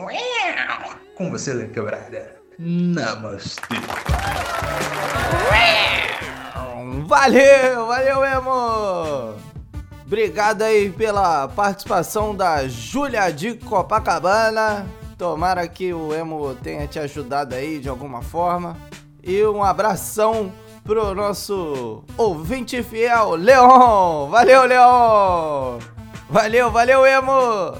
Com 1.14 1.30
você, 1.30 1.52
Lê 1.52 1.68
Quebrada. 1.68 2.36
Namastê. 2.58 3.76
Valeu, 7.06 7.86
valeu, 7.86 8.24
Emo! 8.24 9.51
Obrigado 10.12 10.60
aí 10.60 10.90
pela 10.90 11.48
participação 11.48 12.36
da 12.36 12.68
Júlia 12.68 13.32
de 13.32 13.54
Copacabana. 13.54 14.86
Tomara 15.16 15.66
que 15.66 15.94
o 15.94 16.14
Emo 16.14 16.54
tenha 16.56 16.86
te 16.86 16.98
ajudado 16.98 17.54
aí 17.54 17.78
de 17.78 17.88
alguma 17.88 18.20
forma. 18.20 18.76
E 19.22 19.42
um 19.46 19.64
abração 19.64 20.52
pro 20.84 21.14
nosso 21.14 22.04
ouvinte 22.14 22.82
fiel, 22.82 23.36
Leon! 23.36 24.28
Valeu, 24.28 24.66
Leon! 24.66 25.78
Valeu, 26.28 26.70
valeu, 26.70 27.06
Emo! 27.06 27.78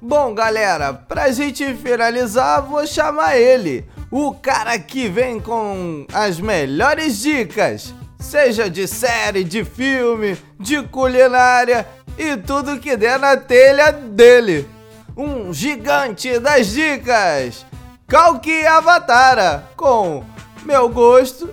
Bom, 0.00 0.34
galera, 0.34 0.94
pra 0.94 1.30
gente 1.30 1.74
finalizar, 1.74 2.62
vou 2.62 2.86
chamar 2.86 3.36
ele, 3.36 3.86
o 4.10 4.32
cara 4.32 4.78
que 4.78 5.10
vem 5.10 5.38
com 5.38 6.06
as 6.10 6.40
melhores 6.40 7.18
dicas, 7.20 7.92
seja 8.26 8.68
de 8.68 8.88
série, 8.88 9.44
de 9.44 9.64
filme, 9.64 10.36
de 10.58 10.82
culinária 10.82 11.86
e 12.18 12.36
tudo 12.36 12.80
que 12.80 12.96
der 12.96 13.18
na 13.18 13.36
telha 13.36 13.92
dele. 13.92 14.68
Um 15.16 15.52
gigante 15.52 16.38
das 16.40 16.66
dicas, 16.66 17.64
Kalki 18.06 18.66
Avatara, 18.66 19.64
com 19.76 20.24
meu 20.64 20.88
gosto, 20.88 21.48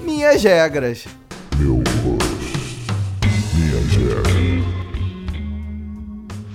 minhas 0.00 0.42
regras. 0.42 1.06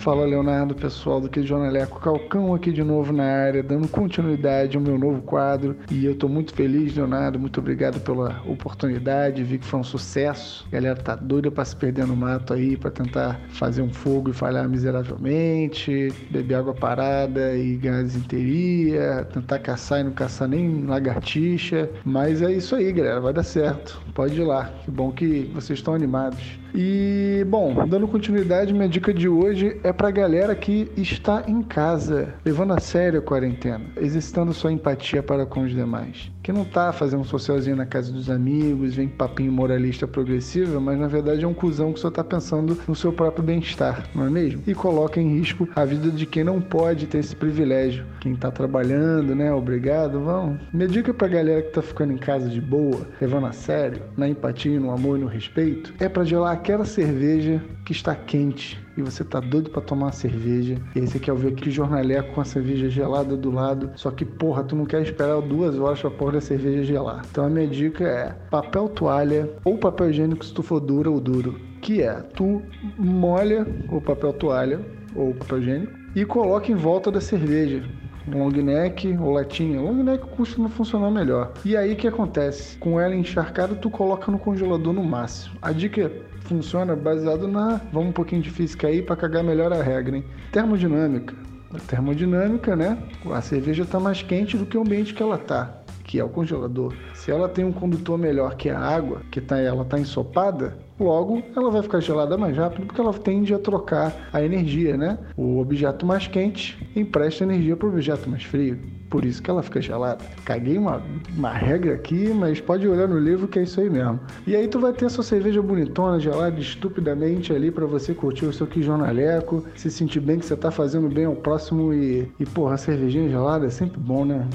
Fala 0.03 0.25
Leonardo, 0.25 0.75
pessoal 0.75 1.21
do 1.21 1.29
que 1.29 1.41
Jornaleco 1.43 1.97
Calcão 2.01 2.53
aqui 2.53 2.73
de 2.73 2.83
novo 2.83 3.13
na 3.13 3.23
área, 3.23 3.63
dando 3.63 3.87
continuidade 3.87 4.75
ao 4.75 4.83
meu 4.83 4.97
novo 4.97 5.21
quadro. 5.21 5.77
E 5.89 6.05
eu 6.05 6.13
tô 6.13 6.27
muito 6.27 6.53
feliz, 6.53 6.93
Leonardo, 6.93 7.39
muito 7.39 7.61
obrigado 7.61 8.01
pela 8.01 8.41
oportunidade. 8.45 9.45
Vi 9.45 9.59
que 9.59 9.65
foi 9.65 9.79
um 9.79 9.83
sucesso. 9.83 10.67
A 10.67 10.71
galera 10.73 10.97
tá 10.97 11.15
doida 11.15 11.49
para 11.49 11.63
se 11.63 11.73
perder 11.73 12.05
no 12.05 12.17
mato 12.17 12.53
aí, 12.53 12.75
para 12.75 12.91
tentar 12.91 13.39
fazer 13.47 13.81
um 13.81 13.93
fogo 13.93 14.31
e 14.31 14.33
falhar 14.33 14.67
miseravelmente, 14.67 16.11
beber 16.29 16.55
água 16.55 16.73
parada 16.73 17.55
e 17.55 17.77
ganhar 17.77 18.03
desinteria, 18.03 19.25
tentar 19.31 19.59
caçar 19.59 20.01
e 20.01 20.03
não 20.03 20.11
caçar 20.11 20.49
nem 20.49 20.85
lagartixa. 20.85 21.89
Mas 22.03 22.41
é 22.41 22.51
isso 22.51 22.75
aí, 22.75 22.91
galera, 22.91 23.21
vai 23.21 23.31
dar 23.31 23.43
certo. 23.43 24.01
Pode 24.13 24.35
ir 24.35 24.43
lá. 24.43 24.69
Que 24.83 24.91
bom 24.91 25.13
que 25.13 25.49
vocês 25.53 25.79
estão 25.79 25.93
animados. 25.93 26.61
E, 26.75 27.45
bom, 27.47 27.85
dando 27.87 28.07
continuidade, 28.07 28.73
minha 28.73 28.89
dica 28.89 29.13
de 29.13 29.29
hoje 29.29 29.79
é 29.83 29.92
pra 29.93 30.11
galera 30.11 30.55
que 30.55 30.91
está 30.97 31.43
em 31.47 31.61
casa, 31.61 32.33
levando 32.43 32.73
a 32.73 32.79
sério 32.79 33.19
a 33.19 33.21
quarentena, 33.21 33.85
exercitando 33.97 34.53
sua 34.53 34.71
empatia 34.71 35.23
para 35.23 35.45
com 35.45 35.61
os 35.61 35.71
demais. 35.71 36.31
Que 36.41 36.51
não 36.51 36.65
tá 36.65 36.91
fazendo 36.91 37.21
um 37.21 37.25
socialzinho 37.25 37.75
na 37.75 37.85
casa 37.85 38.11
dos 38.11 38.29
amigos, 38.29 38.95
vem 38.95 39.07
papinho 39.07 39.51
moralista 39.51 40.05
progressivo, 40.05 40.81
mas 40.81 40.99
na 40.99 41.07
verdade 41.07 41.45
é 41.45 41.47
um 41.47 41.53
cuzão 41.53 41.93
que 41.93 41.99
só 41.99 42.11
tá 42.11 42.23
pensando 42.23 42.77
no 42.87 42.95
seu 42.95 43.13
próprio 43.13 43.43
bem-estar, 43.43 44.09
não 44.13 44.25
é 44.25 44.29
mesmo? 44.29 44.61
E 44.67 44.75
coloca 44.75 45.21
em 45.21 45.37
risco 45.37 45.67
a 45.75 45.85
vida 45.85 46.09
de 46.09 46.25
quem 46.25 46.43
não 46.43 46.59
pode 46.59 47.07
ter 47.07 47.19
esse 47.19 47.35
privilégio. 47.35 48.05
Quem 48.19 48.35
tá 48.35 48.51
trabalhando, 48.51 49.33
né? 49.35 49.53
Obrigado, 49.53 50.19
vão. 50.19 50.59
Minha 50.73 50.87
dica 50.87 51.13
pra 51.13 51.27
galera 51.27 51.61
que 51.61 51.71
tá 51.71 51.81
ficando 51.81 52.11
em 52.11 52.17
casa 52.17 52.49
de 52.49 52.59
boa, 52.59 53.07
levando 53.21 53.47
a 53.47 53.53
sério, 53.53 54.01
na 54.17 54.27
empatia, 54.27 54.79
no 54.79 54.91
amor 54.91 55.17
e 55.17 55.21
no 55.21 55.27
respeito, 55.27 55.93
é 55.99 56.09
pra 56.09 56.25
gelar 56.25 56.53
aquela 56.53 56.83
cerveja 56.83 57.61
que 57.85 57.93
está 57.93 58.13
quente 58.15 58.82
e 58.97 59.01
você 59.01 59.23
tá 59.23 59.39
doido 59.39 59.69
para 59.69 59.81
tomar 59.81 60.07
uma 60.07 60.11
cerveja. 60.11 60.77
E 60.95 60.99
aí 60.99 61.07
você 61.07 61.19
quer 61.19 61.31
ouvir 61.31 61.49
aquele 61.49 61.71
jornaleco 61.71 62.33
com 62.33 62.41
a 62.41 62.45
cerveja 62.45 62.89
gelada 62.89 63.35
do 63.35 63.51
lado. 63.51 63.91
Só 63.95 64.11
que, 64.11 64.25
porra, 64.25 64.63
tu 64.63 64.75
não 64.75 64.85
quer 64.85 65.01
esperar 65.01 65.41
duas 65.41 65.77
horas 65.77 65.99
pra 65.99 66.11
porra 66.11 66.33
da 66.33 66.41
cerveja 66.41 66.83
gelar. 66.83 67.23
Então 67.29 67.45
a 67.45 67.49
minha 67.49 67.67
dica 67.67 68.03
é 68.03 68.35
papel 68.49 68.89
toalha 68.89 69.49
ou 69.63 69.77
papel 69.77 70.09
higiênico 70.09 70.45
se 70.45 70.53
tu 70.53 70.63
for 70.63 70.79
duro 70.79 71.13
ou 71.13 71.19
duro. 71.19 71.59
Que 71.81 72.01
é, 72.01 72.13
tu 72.13 72.61
molha 72.97 73.67
o 73.89 73.99
papel 73.99 74.33
toalha 74.33 74.79
ou 75.15 75.33
papel 75.33 75.59
higiênico 75.59 75.93
e 76.15 76.25
coloca 76.25 76.71
em 76.71 76.75
volta 76.75 77.11
da 77.11 77.19
cerveja 77.19 77.83
long 78.27 78.51
neck 78.51 79.17
ou 79.17 79.31
latinha. 79.31 79.81
Long 79.81 80.03
neck 80.03 80.25
costuma 80.35 80.69
funcionar 80.69 81.11
melhor. 81.11 81.53
E 81.65 81.75
aí 81.75 81.93
o 81.93 81.95
que 81.95 82.07
acontece? 82.07 82.77
Com 82.77 82.99
ela 82.99 83.15
encharcada, 83.15 83.75
tu 83.75 83.89
coloca 83.89 84.31
no 84.31 84.39
congelador 84.39 84.93
no 84.93 85.03
máximo. 85.03 85.55
A 85.61 85.71
dica 85.71 86.11
funciona 86.41 86.95
baseado 86.95 87.47
na. 87.47 87.81
Vamos 87.91 88.09
um 88.09 88.13
pouquinho 88.13 88.41
de 88.41 88.49
física 88.49 88.87
aí 88.87 89.01
para 89.01 89.15
cagar 89.15 89.43
melhor 89.43 89.71
a 89.73 89.81
regra, 89.81 90.17
hein? 90.17 90.25
Termodinâmica. 90.51 91.35
A 91.73 91.79
termodinâmica, 91.79 92.75
né? 92.75 92.97
A 93.31 93.41
cerveja 93.41 93.83
está 93.83 93.99
mais 93.99 94.21
quente 94.21 94.57
do 94.57 94.65
que 94.65 94.77
o 94.77 94.81
ambiente 94.81 95.13
que 95.13 95.23
ela 95.23 95.37
tá, 95.39 95.82
que 96.03 96.19
é 96.19 96.23
o 96.23 96.29
congelador. 96.29 96.93
Se 97.13 97.31
ela 97.31 97.47
tem 97.47 97.65
um 97.65 97.71
condutor 97.71 98.17
melhor 98.17 98.55
que 98.55 98.69
a 98.69 98.79
água, 98.79 99.21
que 99.31 99.39
tá, 99.41 99.57
ela 99.57 99.83
está 99.83 99.99
ensopada, 99.99 100.77
logo 100.99 101.41
ela 101.55 101.71
vai 101.71 101.81
ficar 101.81 101.99
gelada 101.99 102.37
mais 102.37 102.55
rápido 102.55 102.85
porque 102.85 103.01
ela 103.01 103.13
tende 103.13 103.53
a 103.53 103.59
trocar 103.59 104.13
a 104.31 104.43
energia, 104.43 104.95
né? 104.97 105.17
O 105.35 105.59
objeto 105.59 106.05
mais 106.05 106.27
quente 106.27 106.77
empresta 106.95 107.43
energia 107.43 107.75
para 107.75 107.87
o 107.87 107.91
objeto 107.91 108.29
mais 108.29 108.43
frio. 108.43 108.77
Por 109.09 109.25
isso 109.25 109.43
que 109.43 109.49
ela 109.49 109.61
fica 109.61 109.79
gelada. 109.79 110.25
Caguei 110.43 110.75
uma, 110.75 110.99
uma 111.37 111.51
regra 111.51 111.93
aqui, 111.93 112.29
mas 112.29 112.59
pode 112.59 112.87
olhar 112.87 113.07
no 113.07 113.19
livro 113.19 113.47
que 113.47 113.59
é 113.59 113.63
isso 113.63 113.79
aí 113.79 113.87
mesmo. 113.87 114.19
E 114.47 114.55
aí 114.55 114.67
tu 114.67 114.79
vai 114.79 114.91
ter 114.91 115.07
sua 115.09 115.23
cerveja 115.23 115.61
bonitona, 115.61 116.19
gelada 116.19 116.59
estupidamente 116.59 117.53
ali 117.53 117.69
para 117.69 117.85
você 117.85 118.13
curtir 118.13 118.45
o 118.45 118.53
seu 118.53 118.65
quijornaleco, 118.65 119.63
se 119.75 119.91
sentir 119.91 120.19
bem 120.19 120.39
que 120.39 120.45
você 120.47 120.55
tá 120.55 120.71
fazendo 120.71 121.07
bem 121.09 121.25
ao 121.25 121.35
próximo 121.35 121.93
e, 121.93 122.31
e 122.39 122.45
porra, 122.45 122.73
a 122.73 122.77
cervejinha 122.77 123.29
gelada 123.29 123.67
é 123.67 123.69
sempre 123.69 123.99
bom, 123.99 124.25
né? 124.25 124.47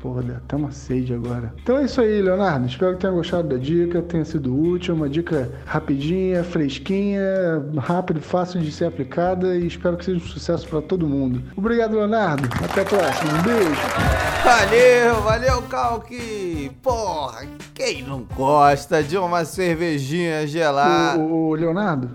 Porra, 0.00 0.22
deu 0.22 0.36
até 0.36 0.56
uma 0.56 0.70
sede 0.70 1.12
agora. 1.12 1.52
Então 1.62 1.76
é 1.76 1.84
isso 1.84 2.00
aí, 2.00 2.22
Leonardo. 2.22 2.66
Espero 2.66 2.94
que 2.94 3.00
tenha 3.00 3.12
gostado 3.12 3.48
da 3.48 3.56
dica, 3.56 4.00
tenha 4.00 4.24
sido 4.24 4.58
útil. 4.58 4.94
Uma 4.94 5.10
dica 5.10 5.50
rapidinha, 5.66 6.42
fresquinha, 6.42 7.22
rápida, 7.76 8.18
fácil 8.20 8.60
de 8.60 8.72
ser 8.72 8.86
aplicada 8.86 9.54
e 9.56 9.66
espero 9.66 9.98
que 9.98 10.06
seja 10.06 10.16
um 10.16 10.26
sucesso 10.26 10.66
para 10.68 10.80
todo 10.80 11.06
mundo. 11.06 11.42
Obrigado, 11.54 11.96
Leonardo. 11.96 12.48
Até 12.64 12.80
a 12.80 12.84
próxima. 12.84 13.32
Um 13.38 13.42
beijo. 13.42 13.80
Valeu, 14.42 15.22
valeu, 15.22 15.62
Calque! 15.62 16.72
Porra, 16.82 17.46
quem 17.74 18.02
não 18.02 18.22
gosta 18.34 19.02
de 19.02 19.18
uma 19.18 19.44
cervejinha 19.44 20.46
gelada? 20.46 21.20
Ô, 21.20 21.48
ô, 21.50 21.54
Leonardo, 21.54 22.10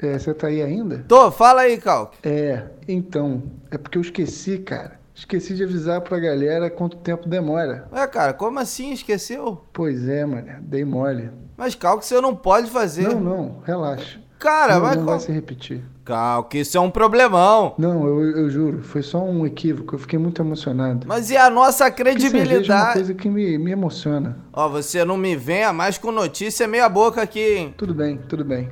é, 0.00 0.18
você 0.18 0.34
tá 0.34 0.48
aí 0.48 0.60
ainda? 0.60 1.04
Tô, 1.06 1.30
fala 1.30 1.62
aí, 1.62 1.78
Calque. 1.78 2.18
É, 2.24 2.64
então, 2.88 3.42
é 3.70 3.78
porque 3.78 3.98
eu 3.98 4.02
esqueci, 4.02 4.58
cara. 4.58 4.99
Esqueci 5.20 5.54
de 5.54 5.62
avisar 5.62 6.00
pra 6.00 6.18
galera 6.18 6.70
quanto 6.70 6.96
tempo 6.96 7.28
demora. 7.28 7.86
Ué, 7.92 8.06
cara, 8.06 8.32
como 8.32 8.58
assim? 8.58 8.90
Esqueceu? 8.90 9.62
Pois 9.70 10.08
é, 10.08 10.24
mano, 10.24 10.48
dei 10.62 10.82
mole. 10.82 11.30
Mas 11.58 11.74
Calque, 11.74 12.06
você 12.06 12.18
não 12.22 12.34
pode 12.34 12.70
fazer. 12.70 13.06
Não, 13.06 13.20
não, 13.20 13.62
relaxa. 13.62 14.18
Cara, 14.38 14.76
não, 14.76 14.80
mas 14.80 14.96
não 14.96 15.04
vai 15.04 15.20
se 15.20 15.30
repetir. 15.30 15.82
Calque, 16.06 16.60
isso 16.60 16.74
é 16.78 16.80
um 16.80 16.90
problemão. 16.90 17.74
Não, 17.76 18.06
eu, 18.06 18.30
eu 18.34 18.48
juro, 18.50 18.82
foi 18.82 19.02
só 19.02 19.22
um 19.22 19.44
equívoco. 19.44 19.94
Eu 19.94 19.98
fiquei 19.98 20.18
muito 20.18 20.40
emocionado. 20.40 21.06
Mas 21.06 21.30
e 21.30 21.36
a 21.36 21.50
nossa 21.50 21.90
Porque 21.90 22.02
cerveja 22.02 22.26
é 22.26 22.30
uma 22.30 22.46
credibilidade? 22.46 22.92
coisa 22.94 23.14
que 23.14 23.28
me, 23.28 23.58
me 23.58 23.72
emociona. 23.72 24.38
Ó, 24.50 24.70
você 24.70 25.04
não 25.04 25.18
me 25.18 25.36
venha 25.36 25.70
mais 25.70 25.98
com 25.98 26.10
notícia 26.10 26.66
meia 26.66 26.88
boca 26.88 27.20
aqui, 27.20 27.56
hein? 27.56 27.74
Tudo 27.76 27.92
bem, 27.92 28.16
tudo 28.26 28.42
bem. 28.42 28.70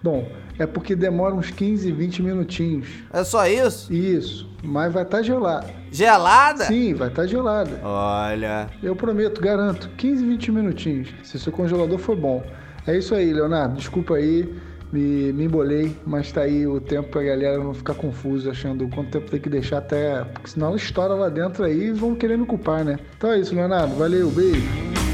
Bom, 0.00 0.28
é 0.62 0.66
porque 0.66 0.94
demora 0.94 1.34
uns 1.34 1.50
15, 1.50 1.90
20 1.90 2.22
minutinhos. 2.22 2.88
É 3.12 3.24
só 3.24 3.46
isso? 3.46 3.92
Isso, 3.92 4.48
mas 4.62 4.92
vai 4.92 5.02
estar 5.02 5.22
gelada. 5.22 5.68
Gelada? 5.90 6.64
Sim, 6.64 6.94
vai 6.94 7.08
estar 7.08 7.26
gelada. 7.26 7.80
Olha. 7.82 8.68
Eu 8.82 8.94
prometo, 8.94 9.40
garanto, 9.40 9.90
15, 9.96 10.24
20 10.24 10.52
minutinhos, 10.52 11.08
se 11.22 11.38
seu 11.38 11.52
congelador 11.52 11.98
for 11.98 12.16
bom. 12.16 12.42
É 12.86 12.96
isso 12.96 13.14
aí, 13.14 13.32
Leonardo. 13.32 13.76
Desculpa 13.76 14.14
aí, 14.14 14.52
me, 14.92 15.32
me 15.32 15.44
embolei, 15.44 15.96
mas 16.06 16.30
tá 16.30 16.42
aí 16.42 16.66
o 16.66 16.80
tempo 16.80 17.08
pra 17.10 17.22
galera 17.22 17.58
não 17.58 17.74
ficar 17.74 17.94
confusa 17.94 18.50
achando 18.50 18.88
quanto 18.88 19.10
tempo 19.10 19.30
tem 19.30 19.40
que 19.40 19.48
deixar 19.48 19.78
até. 19.78 20.24
Porque 20.24 20.50
senão 20.50 20.68
ela 20.68 20.76
estoura 20.76 21.14
lá 21.14 21.28
dentro 21.28 21.64
aí 21.64 21.88
e 21.88 21.92
vão 21.92 22.14
querer 22.14 22.38
me 22.38 22.46
culpar, 22.46 22.84
né? 22.84 22.98
Então 23.16 23.32
é 23.32 23.38
isso, 23.40 23.54
Leonardo. 23.54 23.94
Valeu, 23.96 24.30
beijo. 24.30 25.11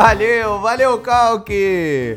Valeu, 0.00 0.60
valeu, 0.60 0.98
Calque! 1.00 2.16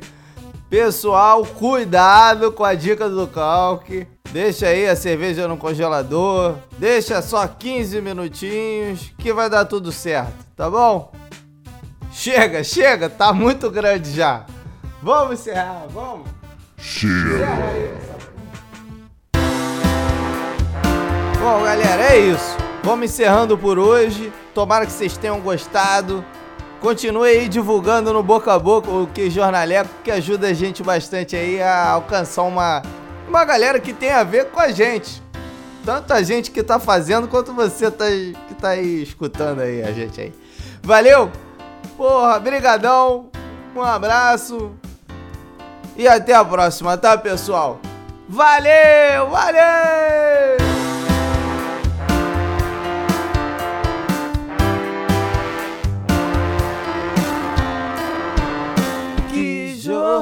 Pessoal, 0.70 1.44
cuidado 1.44 2.52
com 2.52 2.64
a 2.64 2.76
dica 2.76 3.10
do 3.10 3.26
Calque. 3.26 4.06
Deixa 4.32 4.68
aí 4.68 4.88
a 4.88 4.96
cerveja 4.96 5.48
no 5.48 5.58
congelador. 5.58 6.58
Deixa 6.78 7.24
só 7.24 7.48
15 7.48 8.00
minutinhos 8.00 9.12
que 9.18 9.34
vai 9.34 9.50
dar 9.50 9.66
tudo 9.66 9.92
certo, 9.92 10.46
tá 10.56 10.70
bom? 10.70 11.12
Chega, 12.12 12.64
chega, 12.64 13.10
tá 13.10 13.34
muito 13.34 13.68
grande 13.72 14.14
já. 14.14 14.46
Vamos 15.02 15.40
encerrar, 15.40 15.88
vamos. 15.90 16.30
Bom, 21.40 21.64
galera, 21.64 22.14
é 22.14 22.20
isso. 22.20 22.58
Vamos 22.84 23.06
encerrando 23.06 23.58
por 23.58 23.80
hoje. 23.80 24.32
Tomara 24.54 24.86
que 24.86 24.92
vocês 24.92 25.18
tenham 25.18 25.42
gostado. 25.42 26.24
Continue 26.82 27.30
aí 27.30 27.48
divulgando 27.48 28.12
no 28.12 28.24
boca 28.24 28.52
a 28.52 28.58
boca 28.58 28.90
o 28.90 29.06
que 29.06 29.30
jornaleco, 29.30 29.92
que 30.04 30.10
ajuda 30.10 30.48
a 30.48 30.54
gente 30.54 30.82
bastante 30.82 31.36
aí 31.36 31.62
a 31.62 31.92
alcançar 31.92 32.42
uma, 32.42 32.82
uma 33.28 33.46
galera 33.46 33.80
que 33.80 33.94
tem 33.94 34.10
a 34.12 34.24
ver 34.24 34.46
com 34.48 34.60
a 34.60 34.72
gente. 34.72 35.22
Tanto 35.86 36.12
a 36.12 36.24
gente 36.24 36.50
que 36.50 36.64
tá 36.64 36.80
fazendo 36.80 37.28
quanto 37.28 37.54
você 37.54 37.92
tá, 37.92 38.06
que 38.48 38.56
tá 38.56 38.70
aí 38.70 39.04
escutando 39.04 39.62
aí 39.62 39.84
a 39.84 39.92
gente 39.92 40.20
aí. 40.20 40.34
Valeu? 40.82 41.32
Porra, 41.96 42.40
brigadão. 42.40 43.30
Um 43.76 43.84
abraço. 43.84 44.72
E 45.96 46.08
até 46.08 46.34
a 46.34 46.44
próxima, 46.44 46.98
tá, 46.98 47.16
pessoal? 47.16 47.80
Valeu, 48.28 49.30
valeu! 49.30 50.81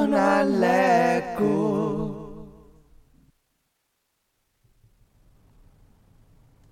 Que 0.00 0.06
jornaleco. 0.06 1.60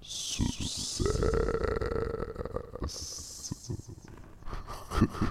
Sucesso. 0.00 1.04